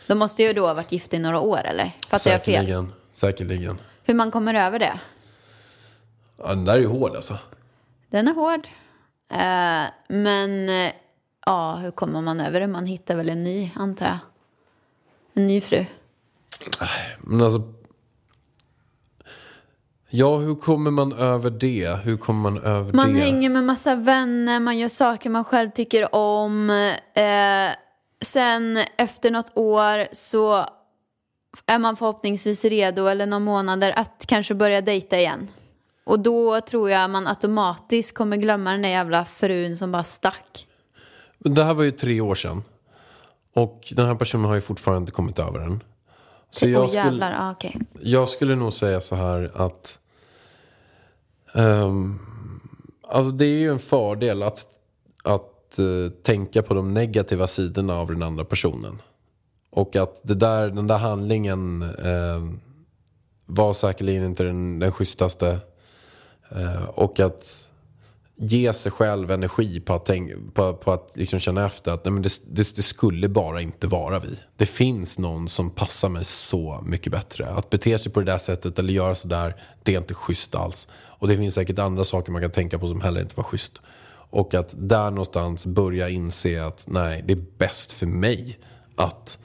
[0.07, 1.97] De måste ju då ha varit gifta i några år, eller?
[2.09, 2.55] Fattar jag fel?
[2.55, 2.93] Säkerligen.
[3.13, 3.79] Säkerligen.
[4.05, 5.01] Hur man kommer över det?
[6.39, 7.39] Ja, den där är ju hård alltså.
[8.11, 8.69] Den är hård.
[9.31, 10.93] Eh, men eh,
[11.47, 12.67] ja, hur kommer man över det?
[12.67, 14.19] Man hittar väl en ny, antar jag.
[15.35, 15.85] En ny fru.
[17.19, 17.63] Men alltså...
[20.11, 21.99] Ja, hur kommer man över det?
[22.05, 23.21] Hur kommer man över Man det?
[23.21, 26.71] hänger med massa vänner, man gör saker man själv tycker om.
[27.15, 27.77] Eh,
[28.23, 30.67] sen efter något år så
[31.67, 35.49] är man förhoppningsvis redo, eller några månader, att kanske börja dejta igen.
[36.05, 40.67] Och då tror jag man automatiskt kommer glömma den där jävla frun som bara stack.
[41.39, 42.63] Det här var ju tre år sedan.
[43.55, 45.83] Och den här personen har ju fortfarande inte kommit över den.
[46.55, 47.81] Så jag jävlar, skulle, ah, okej.
[48.01, 49.99] jag skulle nog säga så här att...
[51.55, 52.19] ehm,
[53.09, 54.67] alltså det är ju en fördel att,
[55.25, 59.03] att eh, tänka på de negativa sidorna av den andra personen.
[59.71, 62.43] Och att det där, den där handlingen eh,
[63.47, 65.59] var säkerligen inte den, den schysstaste.
[66.49, 67.71] Eh, och att
[68.37, 72.13] ge sig själv energi på att, tänk, på, på att liksom känna efter att nej,
[72.13, 74.39] men det, det, det skulle bara inte vara vi.
[74.57, 77.47] Det finns någon som passar mig så mycket bättre.
[77.47, 80.89] Att bete sig på det där sättet eller göra sådär, det är inte schysst alls.
[80.93, 83.81] Och det finns säkert andra saker man kan tänka på som heller inte var schysst.
[84.31, 88.59] Och att där någonstans börja inse att nej, det är bäst för mig
[88.97, 89.39] att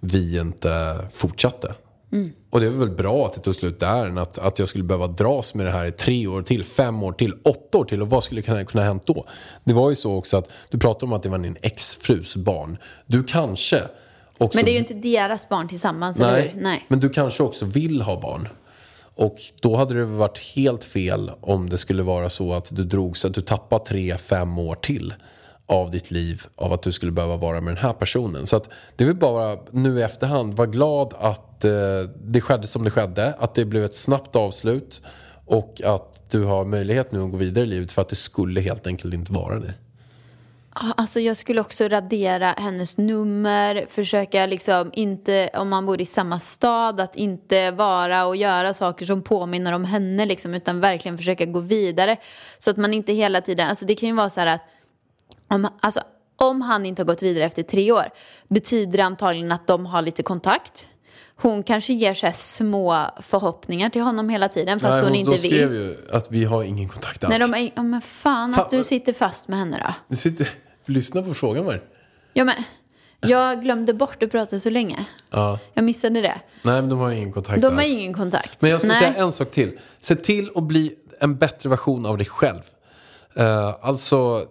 [0.00, 1.74] vi inte fortsatte.
[2.12, 2.32] Mm.
[2.56, 5.06] Och det är väl bra att det tog slut där att, att jag skulle behöva
[5.06, 8.02] dras med det här i tre år till, fem år till, åtta år till.
[8.02, 9.24] Och vad skulle kunna, kunna hänt då?
[9.64, 12.78] Det var ju så också att du pratade om att det var din exfrus barn.
[13.06, 13.82] Du kanske
[14.38, 14.58] också...
[14.58, 16.60] Men det är ju inte deras barn tillsammans, eller Nej, hur?
[16.60, 16.84] Nej.
[16.88, 18.48] men du kanske också vill ha barn.
[19.14, 23.16] Och då hade det varit helt fel om det skulle vara så att du drog
[23.16, 25.14] så att du tappar tre, fem år till
[25.66, 28.46] av ditt liv av att du skulle behöva vara med den här personen.
[28.46, 31.70] Så att det är väl bara nu i efterhand, var glad att eh,
[32.24, 35.02] det skedde som det skedde, att det blev ett snabbt avslut
[35.46, 38.60] och att du har möjlighet nu att gå vidare i livet för att det skulle
[38.60, 39.74] helt enkelt inte vara det.
[40.96, 46.38] Alltså jag skulle också radera hennes nummer, försöka liksom inte, om man bor i samma
[46.38, 51.44] stad, att inte vara och göra saker som påminner om henne liksom, utan verkligen försöka
[51.44, 52.16] gå vidare.
[52.58, 54.62] Så att man inte hela tiden, alltså det kan ju vara så här att
[55.48, 56.00] om, alltså,
[56.36, 58.04] om han inte har gått vidare efter tre år
[58.48, 60.88] betyder det antagligen att de har lite kontakt.
[61.38, 65.30] Hon kanske ger så små förhoppningar till honom hela tiden fast Nej, hon hon- inte
[65.30, 65.50] de vill.
[65.50, 67.30] skrev ju att vi har ingen kontakt alls.
[67.38, 69.94] Nej, de är, ja, men fan Fan, att du sitter fast med henne då.
[70.08, 70.48] Du sitter,
[70.86, 71.80] lyssna på frågan var.
[72.32, 72.54] Ja, men
[73.20, 75.06] jag glömde bort att prata så länge.
[75.30, 75.58] Ja.
[75.74, 76.34] Jag missade det.
[76.62, 77.86] Nej, men de har ingen kontakt De har alls.
[77.92, 78.62] ingen kontakt.
[78.62, 78.98] Men jag ska Nej.
[78.98, 79.78] säga en sak till.
[80.00, 82.60] Se till att bli en bättre version av dig själv.
[83.36, 84.46] Eh, alltså,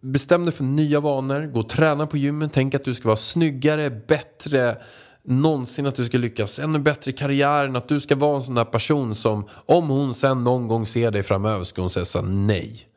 [0.00, 3.16] bestäm dig för nya vanor, gå och träna på gymmen, tänk att du ska vara
[3.16, 4.76] snyggare, bättre,
[5.22, 8.54] någonsin att du ska lyckas ännu bättre i karriären, att du ska vara en sån
[8.54, 12.18] där person som om hon sen någon gång ser dig framöver ska hon säga så
[12.18, 12.88] här, nej.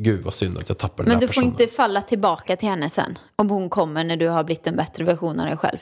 [0.00, 1.48] Gud vad synd att jag tappar den Men här du får personen.
[1.50, 3.18] inte falla tillbaka till henne sen.
[3.36, 5.78] Om hon kommer när du har blivit en bättre version av dig själv.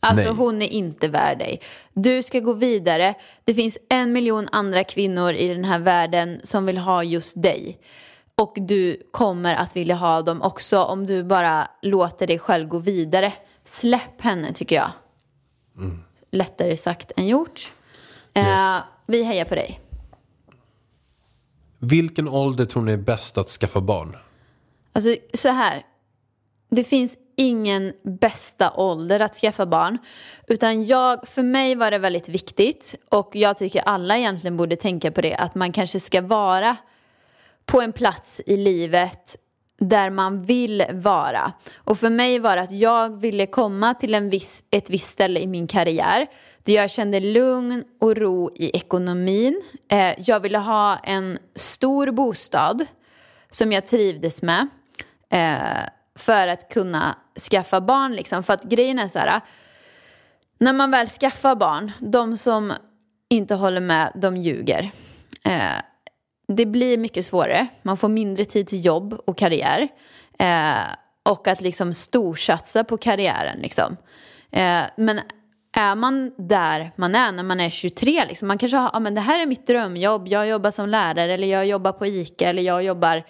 [0.00, 0.34] Alltså Nej.
[0.34, 1.60] hon är inte värd dig.
[1.94, 3.14] Du ska gå vidare.
[3.44, 7.78] Det finns en miljon andra kvinnor i den här världen som vill ha just dig.
[8.38, 12.78] Och du kommer att vilja ha dem också om du bara låter dig själv gå
[12.78, 13.32] vidare.
[13.64, 14.90] Släpp henne tycker jag.
[16.30, 17.72] Lättare sagt än gjort.
[18.34, 18.82] Eh, Yes.
[19.06, 19.80] vi hejar på dig.
[21.78, 24.16] Vilken ålder tror ni är bäst att skaffa barn?
[24.92, 25.82] Alltså så här.
[26.70, 29.98] Det finns ingen bästa ålder att skaffa barn.
[30.46, 35.10] Utan jag, för mig var det väldigt viktigt och jag tycker alla egentligen borde tänka
[35.10, 35.34] på det.
[35.34, 36.76] Att man kanske ska vara
[37.68, 39.36] på en plats i livet
[39.78, 41.52] där man vill vara.
[41.76, 45.40] Och för mig var det att jag ville komma till en viss, ett visst ställe
[45.40, 46.26] i min karriär
[46.62, 49.62] där jag kände lugn och ro i ekonomin.
[49.88, 52.86] Eh, jag ville ha en stor bostad
[53.50, 54.68] som jag trivdes med
[55.30, 57.16] eh, för att kunna
[57.50, 58.14] skaffa barn.
[58.14, 58.42] Liksom.
[58.42, 59.40] För att grejen är så här,
[60.58, 62.72] när man väl skaffar barn, de som
[63.28, 64.90] inte håller med, de ljuger.
[65.44, 65.82] Eh,
[66.52, 67.66] det blir mycket svårare.
[67.82, 69.88] Man får mindre tid till jobb och karriär.
[70.38, 70.82] Eh,
[71.22, 73.58] och att liksom storsatsa på karriären.
[73.58, 73.96] Liksom.
[74.50, 75.20] Eh, men
[75.76, 79.14] är man där man är när man är 23, liksom, man kanske har, ja men
[79.14, 82.62] det här är mitt drömjobb, jag jobbar som lärare eller jag jobbar på ICA eller
[82.62, 83.24] jag jobbar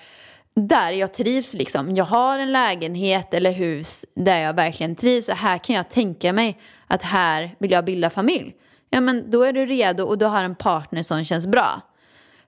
[0.54, 1.96] där jag trivs liksom.
[1.96, 6.32] Jag har en lägenhet eller hus där jag verkligen trivs och här kan jag tänka
[6.32, 8.54] mig att här vill jag bilda familj.
[8.90, 11.82] Ja men då är du redo och du har en partner som känns bra.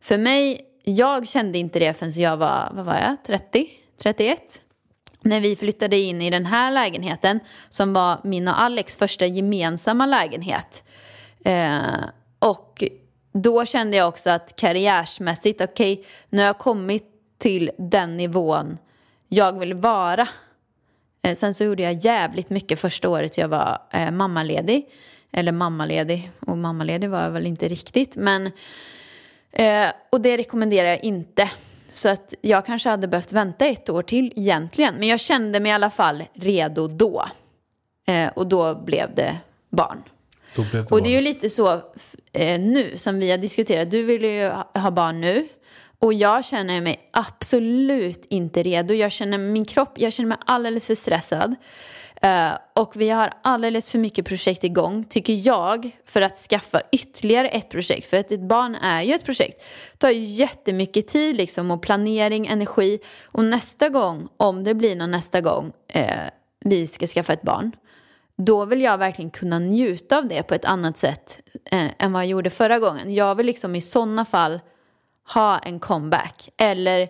[0.01, 3.71] För mig, jag kände inte det förrän jag var, vad var jag, 30,
[4.03, 4.41] 31?
[5.23, 10.07] När vi flyttade in i den här lägenheten som var min och Alex första gemensamma
[10.07, 10.85] lägenhet.
[11.45, 11.79] Eh,
[12.39, 12.85] och
[13.33, 17.05] då kände jag också att karriärsmässigt, okej, nu har jag kommit
[17.39, 18.79] till den nivån
[19.29, 20.29] jag vill vara.
[21.23, 24.89] Eh, sen så gjorde jag jävligt mycket första året jag var eh, mammaledig.
[25.33, 28.17] Eller mammaledig, och mammaledig var jag väl inte riktigt.
[28.17, 28.51] Men,
[29.53, 31.51] eh, och det rekommenderar jag inte.
[31.89, 34.95] Så att jag kanske hade behövt vänta ett år till egentligen.
[34.99, 37.25] Men jag kände mig i alla fall redo då.
[38.07, 39.37] Eh, och då blev det
[39.71, 40.03] barn.
[40.55, 41.25] Blev det Och det är ju barn.
[41.25, 41.73] lite så
[42.33, 43.91] eh, nu som vi har diskuterat.
[43.91, 45.49] Du vill ju ha barn nu.
[46.01, 48.95] Och jag känner mig absolut inte redo.
[48.95, 51.57] Jag känner min kropp, jag känner mig alldeles för stressad.
[52.25, 57.49] Uh, och vi har alldeles för mycket projekt igång, tycker jag, för att skaffa ytterligare
[57.49, 58.07] ett projekt.
[58.07, 59.63] För att ett barn är ju ett projekt.
[59.93, 62.99] Det tar ju jättemycket tid liksom, och planering, energi.
[63.25, 66.29] Och nästa gång, om det blir någon nästa gång uh,
[66.65, 67.73] vi ska skaffa ett barn,
[68.37, 72.23] då vill jag verkligen kunna njuta av det på ett annat sätt eh, än vad
[72.23, 73.15] jag gjorde förra gången.
[73.15, 74.61] Jag vill liksom i sådana fall
[75.35, 76.49] ha en comeback.
[76.57, 77.09] Eller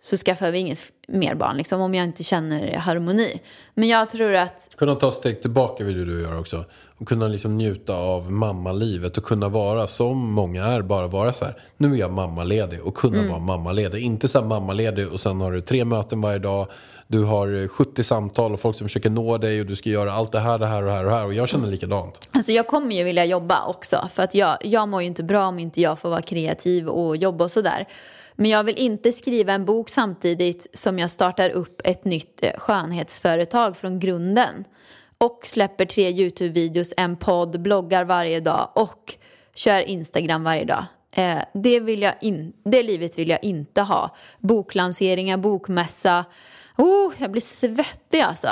[0.00, 3.40] så skaffar vi inget mer barn, liksom, om jag inte känner harmoni.
[3.74, 6.64] Men jag tror att Kunna ta steg tillbaka vill ju du göra också.
[6.98, 10.82] Och kunna liksom njuta av mammalivet och kunna vara som många är.
[10.82, 13.28] Bara vara så här, nu är jag mammaledig och kunna Mm.
[13.30, 14.02] vara mammaledig.
[14.02, 16.66] Inte så här mammaledig och sen har du tre möten varje dag.
[17.06, 20.12] Du har eh, 70 samtal och folk som försöker nå dig och du ska göra
[20.12, 21.26] allt det här, det här och det här och det här.
[21.26, 22.28] Och jag känner likadant.
[22.32, 25.46] Alltså jag kommer ju vilja jobba också för att jag, jag mår ju inte bra
[25.46, 27.88] om inte jag får vara kreativ och jobba och sådär.
[28.36, 32.50] Men jag vill inte skriva en bok samtidigt som jag startar upp ett nytt eh,
[32.58, 34.64] skönhetsföretag från grunden.
[35.18, 39.14] Och släpper tre YouTube-videos, en podd, bloggar varje dag och
[39.54, 40.84] kör Instagram varje dag.
[41.12, 44.16] Eh, det, vill jag in, det livet vill jag inte ha.
[44.38, 46.24] Boklanseringar, bokmässa.
[46.76, 48.48] Oh, jag blir svettig alltså.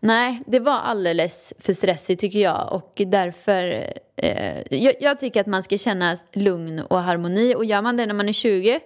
[0.00, 5.46] Nej, det var alldeles för stressigt tycker jag och därför eh, jag, jag tycker att
[5.46, 8.80] man ska känna lugn och harmoni och gör man det när man är 20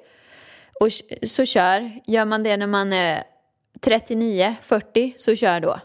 [0.81, 0.89] och,
[1.29, 2.01] så kör.
[2.07, 3.23] Gör man det när man är
[3.81, 5.81] 39, 40 så kör då.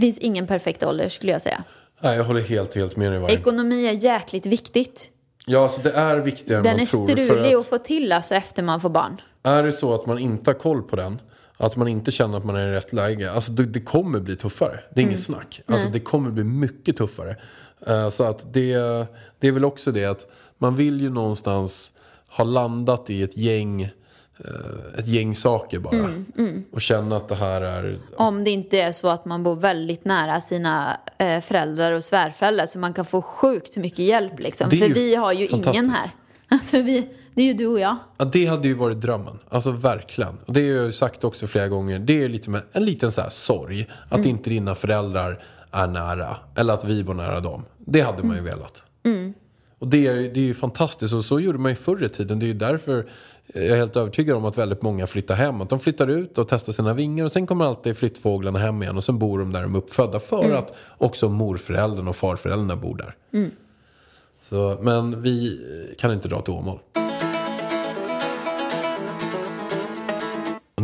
[0.00, 1.64] Det finns ingen perfekt ålder skulle jag säga.
[2.00, 3.34] Nej, jag håller helt, helt med dig.
[3.34, 5.10] Ekonomi är jäkligt viktigt.
[5.46, 7.04] Ja, så det är viktigare än Den man är tror.
[7.04, 9.20] strulig För att att få till alltså efter man får barn.
[9.42, 11.20] är det så att man inte har koll på den.
[11.56, 13.32] Att man inte känner att man är i rätt läge.
[13.32, 14.80] Alltså det, det kommer bli tuffare.
[14.94, 15.60] Det är inget snack.
[15.66, 17.36] Alltså det kommer bli mycket tuffare.
[17.86, 18.74] Eh, så att det,
[19.40, 20.26] det är väl också det att
[20.58, 21.92] man vill ju någonstans
[22.28, 23.90] ha landat i ett gäng,
[24.98, 26.24] ett gäng saker bara.
[26.72, 27.98] Och känna att det här är...
[28.16, 32.66] Om det inte är så att man bor väldigt nära sina eh, föräldrar och svärföräldrar
[32.66, 34.70] så man kan få sjukt mycket hjälp liksom.
[34.70, 36.10] För vi har ju ingen här.
[36.52, 37.96] Alltså vi, det är ju du och jag.
[38.18, 39.38] Ja, det hade ju varit drömmen.
[39.48, 40.38] Alltså verkligen.
[40.46, 41.98] Och det har jag ju sagt också flera gånger.
[41.98, 43.86] Det är lite med en liten så här sorg.
[44.08, 46.36] Att inte dina föräldrar är nära.
[46.56, 47.64] Eller att vi bor nära dem.
[47.78, 48.82] Det hade man ju velat.
[49.78, 51.14] Och det är, det är ju fantastiskt.
[51.14, 52.38] Och så gjorde man ju förr i tiden.
[52.38, 53.08] Det är ju därför
[53.54, 55.60] jag är helt övertygad om att väldigt många flyttar hem.
[55.60, 57.24] Att de flyttar ut och testar sina vingar.
[57.24, 58.96] Och sen kommer alltid flyttfåglarna hem igen.
[58.96, 60.20] Och sen bor de där de är uppfödda.
[60.20, 63.14] För att också morföräldern och farföräldrarna bor där.
[64.48, 65.60] Så, men vi
[65.98, 66.78] kan inte dra till Åmål.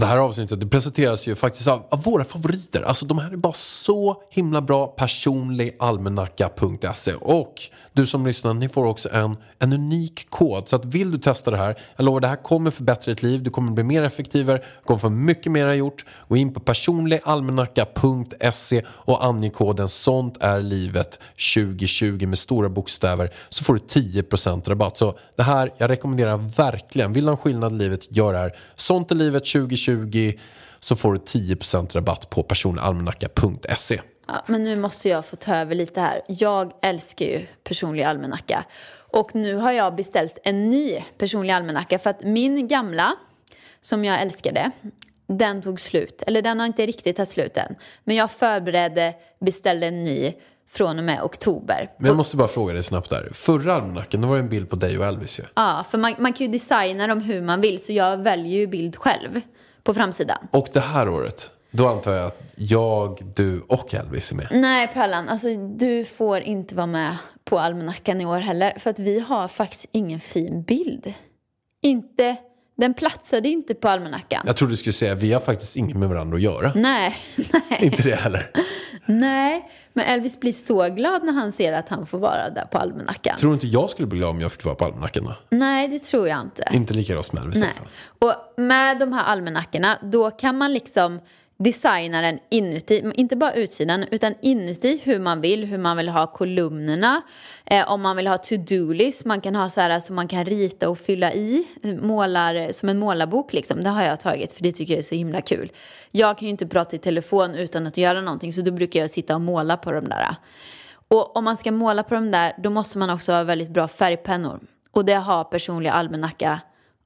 [0.01, 2.83] Det här avsnittet det presenteras ju faktiskt av, av våra favoriter.
[2.83, 4.87] Alltså de här är bara så himla bra.
[4.87, 7.55] Personligalmanacka.se Och
[7.93, 10.69] du som lyssnar, ni får också en, en unik kod.
[10.69, 13.43] Så att vill du testa det här, jag lovar det här kommer förbättra ditt liv.
[13.43, 16.05] Du kommer bli mer effektivare, du kommer få mycket mer gjort.
[16.29, 21.19] Gå in på personligalmanacka.se och ange koden sånt är livet
[21.55, 24.97] 2020 med stora bokstäver så får du 10% rabatt.
[24.97, 27.13] Så det här, jag rekommenderar verkligen.
[27.13, 28.57] Vill du ha en skillnad i livet, gör det här.
[28.75, 29.86] Sånt är livet 2020
[30.81, 34.01] så får du 10% rabatt på personligalmanacka.se.
[34.29, 36.23] Ja, men nu måste jag få ta över lite här.
[36.29, 38.65] Jag älskar ju personlig almanacka.
[39.11, 43.17] Och nu har jag beställt en ny personlig almanacka för att min gamla,
[43.81, 44.71] som jag älskade,
[45.29, 46.23] den tog slut.
[46.27, 47.75] Eller den har inte riktigt tagit slut än.
[48.05, 50.33] Men jag förberedde, beställde en ny
[50.69, 51.91] från och med oktober.
[51.99, 53.31] Men jag måste bara fråga dig snabbt där.
[53.35, 55.43] Förra almanackan, då var det en bild på dig och Elvis ju.
[55.55, 58.67] Ja, för man, man kan ju designa dem hur man vill så jag väljer ju
[58.67, 59.41] bild själv
[59.87, 60.49] på framsidan.
[60.51, 64.49] Och det här året, då antar jag att jag, du och Elvis är med.
[64.51, 68.73] Nej, Pärlan, alltså du får inte vara med på almanackan i år heller.
[68.79, 71.15] För att vi har faktiskt ingen fin bild.
[71.83, 72.37] Inte,
[72.77, 74.43] den platsade inte på almanackan.
[74.47, 76.73] Jag trodde du skulle säga vi har faktiskt inget med varandra att göra.
[76.75, 78.51] Nej, nej, Inte det heller.
[79.07, 79.71] nej.
[79.93, 83.37] Men Elvis blir så glad när han ser att han får vara där på almanackan.
[83.39, 85.35] Tror du inte jag skulle bli glad om jag fick vara på almanackan då?
[85.57, 86.69] Nej, det tror jag inte.
[86.73, 87.77] Inte lika glad som Elvis i alla Nej.
[87.79, 87.89] fall.
[88.31, 91.21] Och med de här almanackorna, då kan man liksom
[91.59, 96.27] designa den inuti, inte bara utsidan, utan inuti hur man vill, hur man vill ha
[96.27, 97.23] kolumnerna,
[97.65, 100.89] eh, om man vill ha to-do-list, man kan ha så här så man kan rita
[100.89, 101.67] och fylla i,
[102.03, 105.15] målar, som en målarbok liksom, det har jag tagit för det tycker jag är så
[105.15, 105.73] himla kul.
[106.11, 109.11] Jag kan ju inte prata i telefon utan att göra någonting så då brukar jag
[109.11, 110.37] sitta och måla på de där.
[111.09, 113.89] Och om man ska måla på de där, då måste man också ha väldigt bra
[113.89, 114.61] färgpennor.
[114.91, 116.61] Och det har personliga almanacka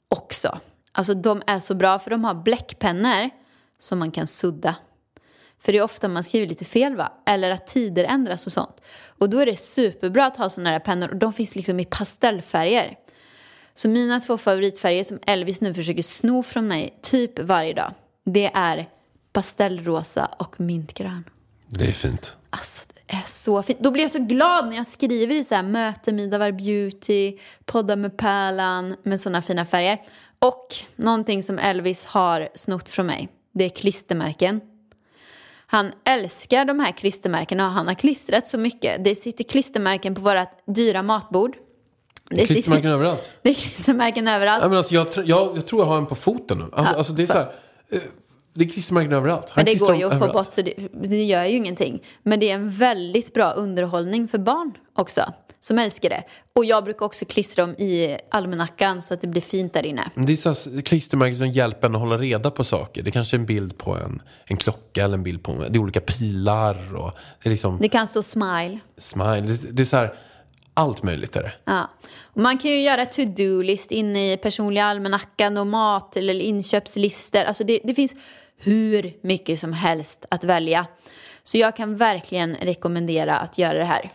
[0.08, 0.58] också.
[0.92, 3.30] Alltså de är så bra för de har bläckpennor
[3.80, 4.76] som man kan sudda.
[5.60, 7.12] För det är ofta man skriver lite fel va?
[7.26, 8.80] Eller att tider ändras och sånt.
[9.18, 11.08] Och då är det superbra att ha sådana här pennor.
[11.08, 12.96] Och de finns liksom i pastellfärger.
[13.74, 17.94] Så mina två favoritfärger som Elvis nu försöker sno från mig typ varje dag.
[18.24, 18.88] Det är
[19.32, 21.24] pastellrosa och mintgrön.
[21.68, 22.36] Det är fint.
[22.50, 23.78] Alltså det är så fint.
[23.80, 27.96] Då blir jag så glad när jag skriver i så här möte Midavar Beauty, podda
[27.96, 29.98] med Pärlan med sådana fina färger.
[30.38, 30.66] Och
[30.96, 34.60] någonting som Elvis har snott från mig, det är klistermärken.
[35.66, 39.04] Han älskar de här klistermärkena och han har klistrat så mycket.
[39.04, 41.56] Det sitter klistermärken på vårt dyra matbord.
[42.30, 43.32] Det sitter- Klistermärken överallt.
[43.42, 44.60] Det är klistermärken överallt.
[44.62, 46.64] Nej, men alltså, jag, jag, jag tror jag har en på foten nu.
[46.64, 47.46] Alltså, Ja, alltså, det är så här,
[47.92, 47.98] eh,
[48.54, 49.50] det är klistermärken överallt.
[49.50, 50.32] Han Men det går ju att få överallt.
[50.32, 52.02] bort så det, det gör ju ingenting.
[52.22, 55.32] Men det är en väldigt bra underhållning för barn också.
[55.62, 56.24] Som älskar det.
[56.52, 60.10] Och jag brukar också klistra dem i almanackan så att det blir fint där inne.
[60.14, 63.02] Det är så klistermärken som hjälper en att hålla reda på saker.
[63.02, 65.78] Det kanske är en bild på en, en klocka eller en bild på det är
[65.78, 66.96] olika pilar.
[66.96, 68.78] Och det är liksom Det kan stå smile.
[68.98, 69.40] smile.
[69.40, 70.14] Det, det är så här,
[70.74, 71.52] allt möjligt är det.
[71.64, 71.90] Ja.
[72.22, 77.42] Och man kan ju göra to-do-list inne i personliga almanackan och mat eller inköpslistor.
[77.44, 78.14] Alltså det, det finns
[78.56, 80.86] hur mycket som helst att välja.
[81.42, 84.10] Så jag kan verkligen rekommendera att göra det här.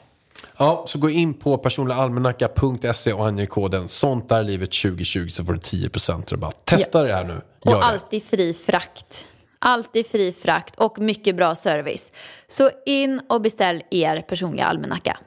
[0.57, 5.53] Ja, så gå in på personligalmanacka.se och ange koden sånt där livet 2020 så får
[5.53, 6.65] du 10% rabatt.
[6.65, 7.33] Testa det här nu.
[7.33, 7.41] Gör
[7.75, 7.85] Och det.
[7.85, 9.27] alltid fri frakt.
[9.59, 12.11] Alltid fri frakt och mycket bra service.
[12.47, 15.17] Så in och beställ er personliga almanacka.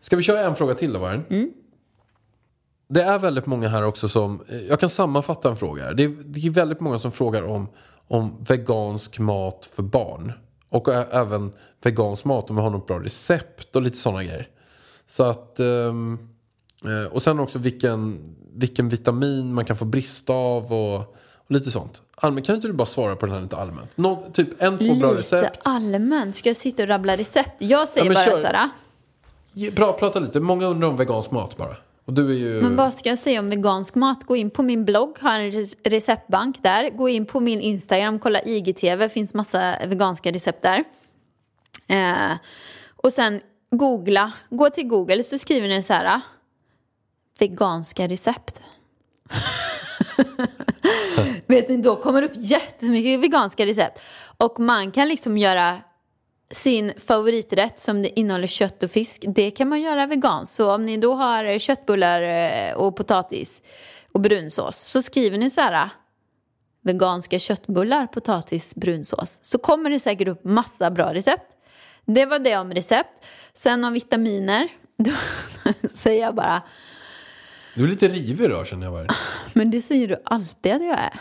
[0.00, 1.24] Ska vi köra en fråga till då, Vargen?
[1.30, 1.50] Mm.
[2.88, 5.94] Det är väldigt många här också som, eh, jag kan sammanfatta en fråga här.
[5.94, 7.68] Det är, det är väldigt många som frågar om,
[8.08, 10.32] om vegansk mat för barn.
[10.72, 11.52] Och även
[11.82, 14.48] vegansk mat, om vi har något bra recept och lite sådana grejer.
[15.06, 16.18] Så att, ehm,
[16.84, 18.18] eh, och sen också vilken,
[18.54, 20.96] vilken vitamin man kan få brist av och,
[21.36, 22.02] och lite sånt.
[22.16, 23.96] Allmänt, kan inte du bara svara på den här lite allmänt?
[23.96, 25.58] Nå, typ en, två bra Lite recept.
[25.62, 26.36] allmänt.
[26.36, 27.54] Ska jag sitta och rabbla recept?
[27.58, 28.40] Jag säger men bara kör.
[28.40, 28.70] så här.
[29.70, 31.76] Bra, prata lite, många undrar om vegansk mat bara.
[32.12, 32.62] Och du är ju...
[32.62, 34.24] Men vad ska jag säga om vegansk mat?
[34.24, 36.90] Gå in på min blogg, har en receptbank där.
[36.90, 40.84] Gå in på min Instagram, kolla IGTV, finns massa veganska recept där.
[41.86, 42.36] Eh,
[42.96, 43.40] och sen
[43.70, 46.04] googla, gå till Google så skriver ni så här.
[46.04, 46.20] Ah,
[47.38, 48.62] veganska recept.
[51.46, 54.00] Vet ni, då kommer det upp jättemycket veganska recept.
[54.36, 55.78] Och man kan liksom göra
[56.52, 59.24] sin favoriträtt som det innehåller kött och fisk.
[59.28, 60.54] Det kan man göra veganskt.
[60.54, 63.62] Så om ni då har köttbullar eh, och potatis
[64.12, 65.90] och brunsås så skriver ni så här
[66.84, 69.40] veganska köttbullar, potatis, brunsås.
[69.42, 71.56] Så kommer det säkert upp massa bra recept.
[72.04, 73.24] Det var det om recept.
[73.54, 75.12] Sen om vitaminer, då
[75.88, 76.62] säger jag bara,
[77.74, 79.06] Du är lite rivig idag känner jag bara.
[79.52, 81.20] men det säger du alltid att jag är.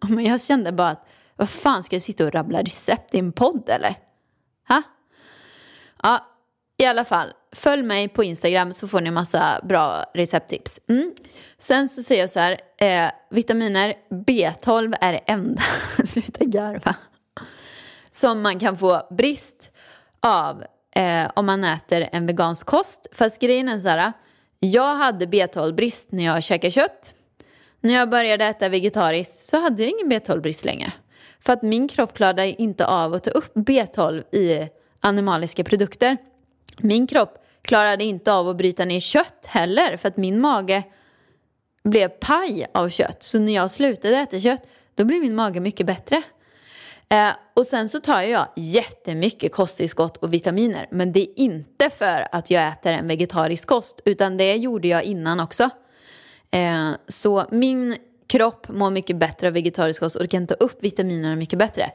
[0.08, 3.32] Men jag kände bara att, vad fan ska jag sitta och rabbla recept i en
[3.32, 3.96] podd eller?
[4.68, 4.82] Ha?
[6.02, 6.26] Ja,
[6.78, 7.32] i alla fall.
[7.52, 10.80] Följ mig på Instagram så får ni massa bra recepttips.
[10.88, 11.12] Mm.
[11.58, 15.62] Sen så säger jag så här, eh, vitaminer B12 är det enda,
[16.04, 16.94] sluta garva,
[18.10, 19.70] som man kan få brist
[20.20, 20.64] av
[20.94, 23.06] eh, om man äter en vegansk kost.
[23.12, 24.12] Fast grejen är så här,
[24.60, 27.14] jag hade B12-brist när jag käkade kött.
[27.80, 30.92] När jag började äta vegetariskt så hade jag ingen B12-brist längre.
[31.40, 34.68] För att min kropp klarade inte av att ta upp B12 i
[35.00, 36.16] animaliska produkter.
[36.78, 40.82] Min kropp klarade inte av att bryta ner kött heller för att min mage
[41.84, 43.22] blev paj av kött.
[43.22, 44.62] Så när jag slutade äta kött
[44.94, 46.22] då blev min mage mycket bättre.
[47.08, 50.86] Eh, och sen så tar jag jättemycket kosttillskott och vitaminer.
[50.90, 55.02] Men det är inte för att jag äter en vegetarisk kost utan det gjorde jag
[55.02, 55.70] innan också.
[56.50, 57.96] Eh, så min
[58.28, 61.90] kropp mår mycket bättre av vegetarisk kost och kan ta upp vitaminerna mycket bättre.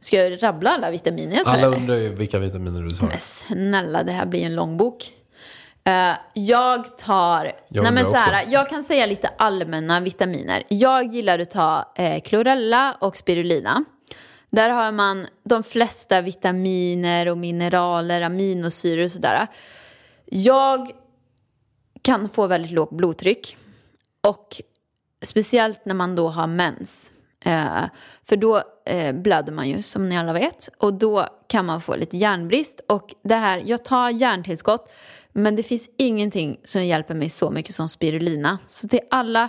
[0.00, 1.52] Ska jag rabbla alla vitaminer jag tar?
[1.52, 3.06] Alla undrar ju vilka vitaminer du tar.
[3.06, 5.12] Men snälla, det här blir en lång bok.
[5.84, 7.52] Eh, jag tar...
[7.68, 10.62] Jag nej men så här, jag kan säga lite allmänna vitaminer.
[10.68, 13.84] Jag gillar att ta eh, chlorella och spirulina.
[14.50, 19.46] Där har man de flesta vitaminer och mineraler, aminosyror och sådär.
[20.24, 20.90] Jag
[22.02, 23.56] kan få väldigt lågt blodtryck.
[24.26, 24.60] Och
[25.24, 27.10] speciellt när man då har mens.
[27.44, 27.84] Eh,
[28.28, 30.68] för då eh, blöder man ju som ni alla vet.
[30.78, 32.80] Och då kan man få lite järnbrist.
[32.88, 34.92] Och det här, jag tar järntillskott.
[35.32, 38.58] Men det finns ingenting som hjälper mig så mycket som spirulina.
[38.66, 39.48] Så till alla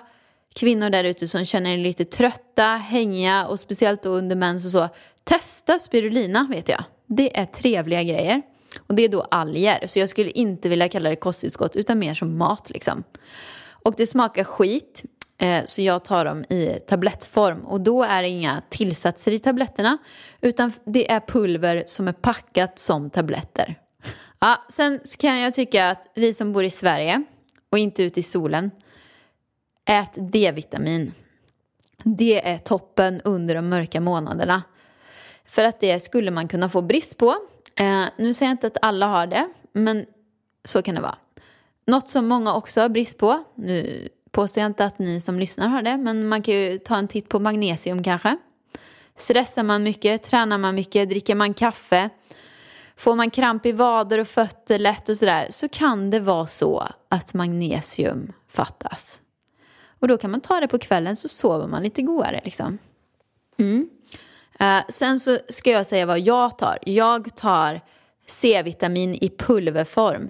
[0.56, 4.72] kvinnor där ute som känner er lite trötta, hängiga och speciellt då under mens och
[4.72, 4.90] så.
[5.24, 6.84] Testa spirulina vet jag.
[7.08, 8.42] Det är trevliga grejer.
[8.88, 9.88] Och det är då alger.
[9.88, 13.04] Så jag skulle inte vilja kalla det kosttillskott utan mer som mat liksom.
[13.86, 15.04] Och det smakar skit.
[15.38, 17.66] Eh, så jag tar dem i tablettform.
[17.66, 19.98] Och då är det inga tillsatser i tabletterna.
[20.42, 23.76] Utan det är pulver som är packat som tabletter.
[24.40, 27.24] Ja, sen kan jag tycka att vi som bor i Sverige
[27.72, 28.72] och inte ute i solen.
[29.86, 31.14] Ät D-vitamin.
[32.04, 34.64] Det är toppen under de mörka månaderna.
[35.46, 37.36] För att det skulle man kunna få brist på.
[37.76, 40.06] Eh, nu säger jag inte att alla har det, men
[40.66, 41.18] så kan det vara.
[41.88, 45.68] Något som många också har brist på, nu påstår jag inte att ni som lyssnar
[45.68, 48.38] har det, men man kan ju ta en titt på magnesium kanske.
[49.16, 52.10] Stressar man mycket, tränar man mycket, dricker man kaffe,
[52.96, 56.88] får man kramp i vader och fötter lätt och sådär, så kan det vara så
[57.10, 59.22] att magnesium fattas.
[60.00, 62.78] Och då kan man ta det på kvällen så sover man lite godare liksom.
[63.58, 63.90] Mm.
[64.60, 66.78] Eh, sen så ska jag säga vad jag tar.
[66.82, 67.82] Jag tar
[68.28, 70.30] C-vitamin i pulverform.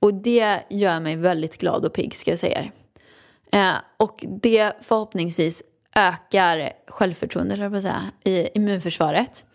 [0.00, 2.72] Och det gör mig väldigt glad och pigg ska jag säga er.
[3.52, 5.62] Eh, och det förhoppningsvis
[5.94, 9.46] ökar självförtroendet höll jag på att säga, i immunförsvaret.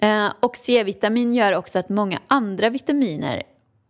[0.00, 3.42] Eh, och C-vitamin gör också att många andra vitaminer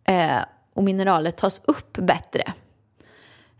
[0.07, 0.37] eh,
[0.73, 2.53] och mineraler tas upp bättre.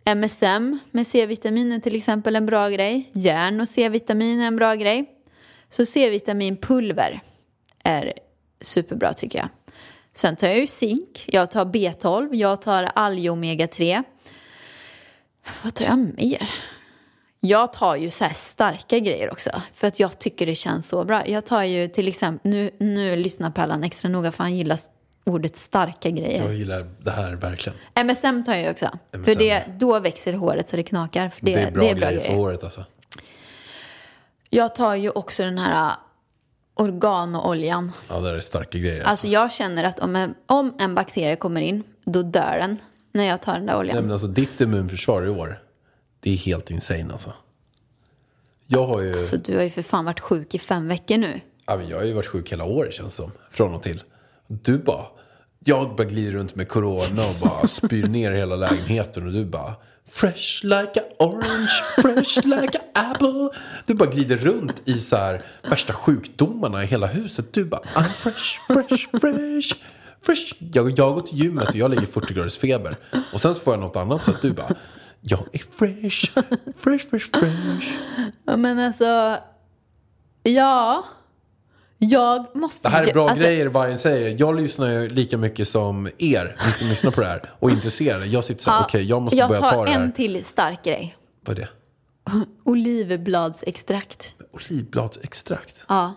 [0.05, 3.09] MSM med C-vitamin är till exempel en bra grej.
[3.13, 5.09] Järn och C-vitamin är en bra grej.
[5.69, 7.21] Så C-vitaminpulver
[7.83, 8.13] är
[8.61, 9.49] superbra tycker jag.
[10.13, 14.03] Sen tar jag ju zink, jag tar B12, jag tar alg omega 3.
[15.63, 16.49] Vad tar jag mer?
[17.39, 21.03] Jag tar ju så här starka grejer också för att jag tycker det känns så
[21.03, 21.27] bra.
[21.27, 24.79] Jag tar ju till exempel, nu, nu lyssnar Pallan extra noga för han gillar
[25.23, 26.43] ordet starka grejer.
[26.43, 27.77] Jag gillar det här verkligen.
[27.95, 28.85] MSM tar jag också.
[29.11, 29.23] MSM.
[29.23, 31.29] För det, då växer håret så det knakar.
[31.29, 32.85] För det, Det, är bra, grejer för håret alltså.
[34.49, 35.95] Jag tar ju också den här äh,
[36.75, 37.91] organoljan.
[38.09, 38.95] Ja, det är starka grejer.
[38.95, 39.09] Alltså.
[39.09, 42.77] Alltså jag känner att om en, om en bakterie kommer in, då dör den
[43.13, 43.95] när jag tar den där oljan.
[43.95, 45.59] Nej, men alltså ditt immunförsvar i år,
[46.19, 47.33] det är helt insane alltså.
[48.67, 51.41] Jag har ju, Så du har ju för fan varit sjuk i fem veckor nu.
[51.67, 53.31] ja, men jag har ju varit sjuk hela året känns som.
[53.51, 54.03] Från och till.
[54.47, 55.05] Du bara,
[55.59, 59.75] jag bara glider runt med corona och bara spyr ner hela lägenheten och du bara
[60.09, 63.49] Fresh like a orange, fresh like a apple.
[63.85, 67.53] Du bara glider runt i så här värsta sjukdomarna i hela huset.
[67.53, 69.75] Du bara I'm fresh, fresh, fresh.
[70.73, 72.97] Jag, jag går till gymmet och jag ligger i 40 graders feber.
[73.33, 74.75] Och sen så får jag något annat så att du bara,
[75.21, 76.31] jag är fresh,
[76.77, 77.91] fresh, fresh, fresh.
[78.57, 79.37] Men alltså,
[80.43, 81.03] ja.
[81.97, 84.35] Jag måste Det här är bra alltså, grejer vargen säger.
[84.39, 87.73] Jag lyssnar ju lika mycket som er, ni som lyssnar på det här och är
[87.73, 88.25] intresserade.
[88.25, 90.01] Jag sitter så här, ja, okej jag måste jag börja tar ta det här.
[90.01, 91.15] en till stark grej.
[91.45, 91.69] Vad är det?
[92.63, 94.35] Olivbladsextrakt.
[94.53, 95.85] Olivbladsextrakt.
[95.89, 96.13] Ja.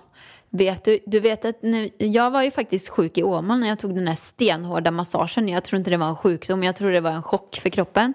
[0.57, 3.79] Vet du, du vet att nu, jag var ju faktiskt sjuk i Åmål när jag
[3.79, 5.49] tog den här stenhårda massagen.
[5.49, 8.15] Jag tror inte det var en sjukdom, jag tror det var en chock för kroppen.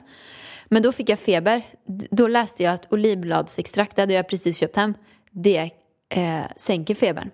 [0.66, 1.66] Men då fick jag feber.
[2.12, 4.94] Då läste jag att olivbladsextrakt, det hade jag precis köpt hem,
[5.32, 5.70] det
[6.10, 7.30] eh, sänker febern.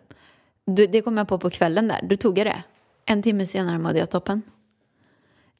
[0.66, 2.64] Det kom jag på på kvällen där, då tog jag det.
[3.05, 4.41] En timme senare mådde jag toppen.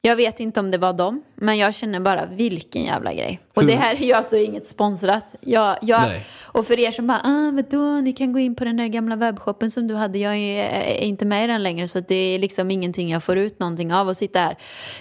[0.00, 3.40] Jag vet inte om det var dem, men jag känner bara vilken jävla grej.
[3.54, 5.34] Och det här är ju alltså inget sponsrat.
[5.40, 6.26] Jag, jag, Nej.
[6.42, 9.16] och för er som bara, ah, vadå, ni kan gå in på den där gamla
[9.16, 10.18] webbshoppen som du hade.
[10.18, 13.36] Jag är, är inte med i den längre, så det är liksom ingenting jag får
[13.36, 14.56] ut någonting av att sitta här.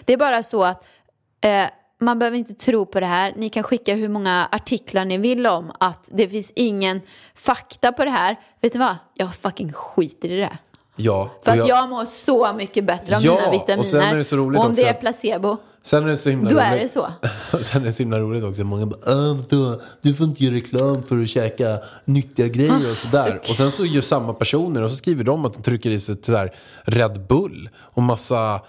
[0.06, 0.86] Det är bara så att
[1.42, 1.66] eh,
[2.00, 3.34] man behöver inte tro på det här.
[3.38, 7.02] Ni kan skicka hur många artiklar ni vill om att det finns ingen
[7.36, 8.36] fakta på det här.
[8.62, 8.96] Vet ni vad?
[9.14, 10.58] Jag fucking skiter i det.
[10.98, 11.32] Ja.
[11.44, 13.84] För och att jag mår så mycket bättre av Ja, mina och vitaminer.
[13.84, 16.30] sen är det så roligt och om också det är placebo, Sen är det så
[16.30, 16.68] himla då roligt.
[16.68, 17.08] är det så.
[17.64, 18.64] Sen är det så himla roligt också.
[18.64, 19.82] Många bara, "Ah, vadå?
[20.02, 23.24] du får inte göra reklam för att käka nyttiga grejer och sådär.
[23.32, 23.50] suck.
[23.50, 26.16] Och sen så gör samma personer och så skriver de att de trycker i sig
[26.22, 28.62] sådär Red Bull och massa,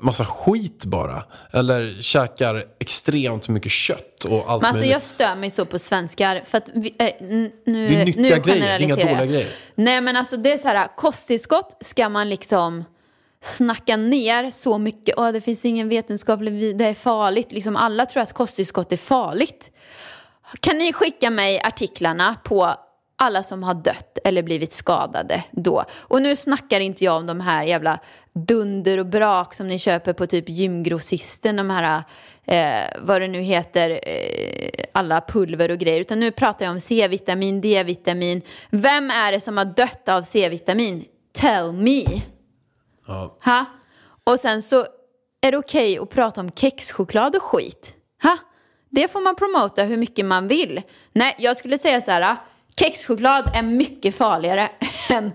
[0.00, 1.24] massa skit bara.
[1.52, 4.92] Eller käkar extremt mycket kött och allt Men alltså möjligt.
[4.92, 6.42] jag stör mig så på svenskar.
[6.44, 9.18] För att vi, äh, nu, Det är nyttiga nu grejer, inga generaliserar jag.
[9.18, 9.48] dåliga grejer.
[9.74, 12.84] Nej men alltså det är så här, kosttillskott ska man liksom
[13.42, 15.14] snacka ner så mycket.
[15.18, 17.52] Åh, det finns ingen vetenskaplig, det är farligt.
[17.52, 19.70] Liksom alla tror att kosttillskott är farligt.
[20.60, 22.74] Kan ni skicka mig artiklarna på
[23.18, 25.84] alla som har dött eller blivit skadade då?
[26.00, 27.98] Och nu snackar inte jag om de här jävla
[28.36, 32.02] dunder och brak som ni köper på typ gymgrossisten, de här,
[32.44, 36.00] eh, vad det nu heter, eh, alla pulver och grejer.
[36.00, 38.42] Utan nu pratar jag om C-vitamin, D-vitamin.
[38.70, 41.04] Vem är det som har dött av C-vitamin?
[41.32, 42.04] Tell me.
[43.06, 43.38] Ja.
[43.44, 43.64] Ha?
[44.24, 44.86] Och sen så
[45.40, 47.94] är det okej att prata om kexchoklad och skit.
[48.22, 48.36] Ha?
[48.90, 50.82] Det får man promota hur mycket man vill.
[51.12, 52.36] Nej, jag skulle säga så här.
[52.76, 54.68] Kexchoklad är mycket farligare
[55.08, 55.32] än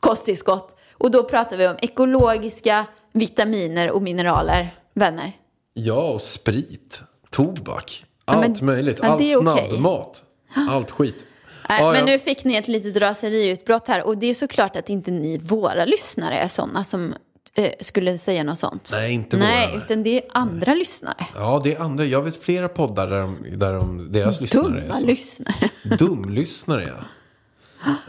[0.00, 0.78] kosttillskott.
[1.02, 5.32] Och då pratar vi om ekologiska vitaminer och mineraler, vänner.
[5.74, 9.00] Ja, och sprit, tobak, Ja, allt möjligt.
[9.00, 9.68] men Allt är okej.
[9.70, 10.22] snabbmat,
[10.68, 11.24] allt skit.
[11.68, 12.04] Nej, Ja, men ja.
[12.06, 14.06] nu fick ni ett litet raseriutbrott här.
[14.06, 17.14] Och det är såklart att inte ni, våra lyssnare, är sådana som
[17.54, 18.90] eh, skulle säga något sånt.
[18.94, 19.76] Nej, inte våra, Nej, nej.
[19.78, 21.26] utan det är andra lyssnare.
[21.34, 22.04] Ja, det är andra.
[22.04, 25.06] Jag vet flera poddar där, de, där de, deras lyssnare är Dumma så.
[25.06, 25.70] lyssnare.
[25.98, 27.04] Dumlyssnare, ja.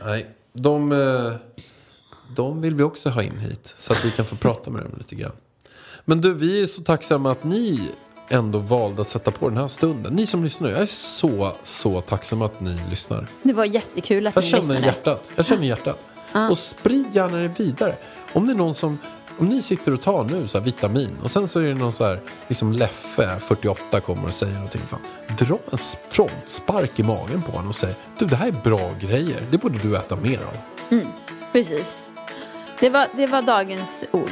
[0.05, 1.33] Nej, de, eh,
[2.35, 3.73] de vill vi också ha in hit.
[3.77, 5.31] Så att vi kan få prata med dem lite grann.
[6.05, 7.91] Men du, vi är så tacksamma att ni
[8.29, 10.13] ändå valde att sätta på den här stunden.
[10.13, 13.27] Ni som lyssnar, jag är så, så tacksam att ni lyssnar.
[13.43, 14.85] Det var jättekul att Jag ni känner lyssnade.
[14.85, 15.31] hjärtat.
[15.35, 15.99] Jag känner hjärtat.
[16.51, 17.95] Och sprid gärna det vidare.
[18.33, 18.97] Om det är någon som,
[19.37, 21.93] om ni sitter och tar nu så här vitamin och sen så är det någon
[21.93, 24.81] så här, liksom Leffe, 48, kommer och säger någonting.
[24.87, 24.99] Fan,
[25.39, 25.77] dra en
[26.09, 29.77] frontspark i magen på honom och säg, du det här är bra grejer, det borde
[29.77, 30.57] du äta mer av.
[31.51, 32.05] Precis.
[32.83, 34.31] Det var, det var dagens ord.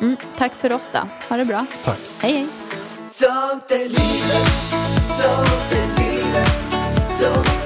[0.00, 0.98] Mm, tack för oss då.
[1.28, 1.66] Ha det bra.
[1.84, 1.98] Tack.
[2.20, 2.46] Hej hej.
[3.08, 4.48] Sånt är livet,
[5.08, 6.48] sånt är livet
[7.10, 7.65] Så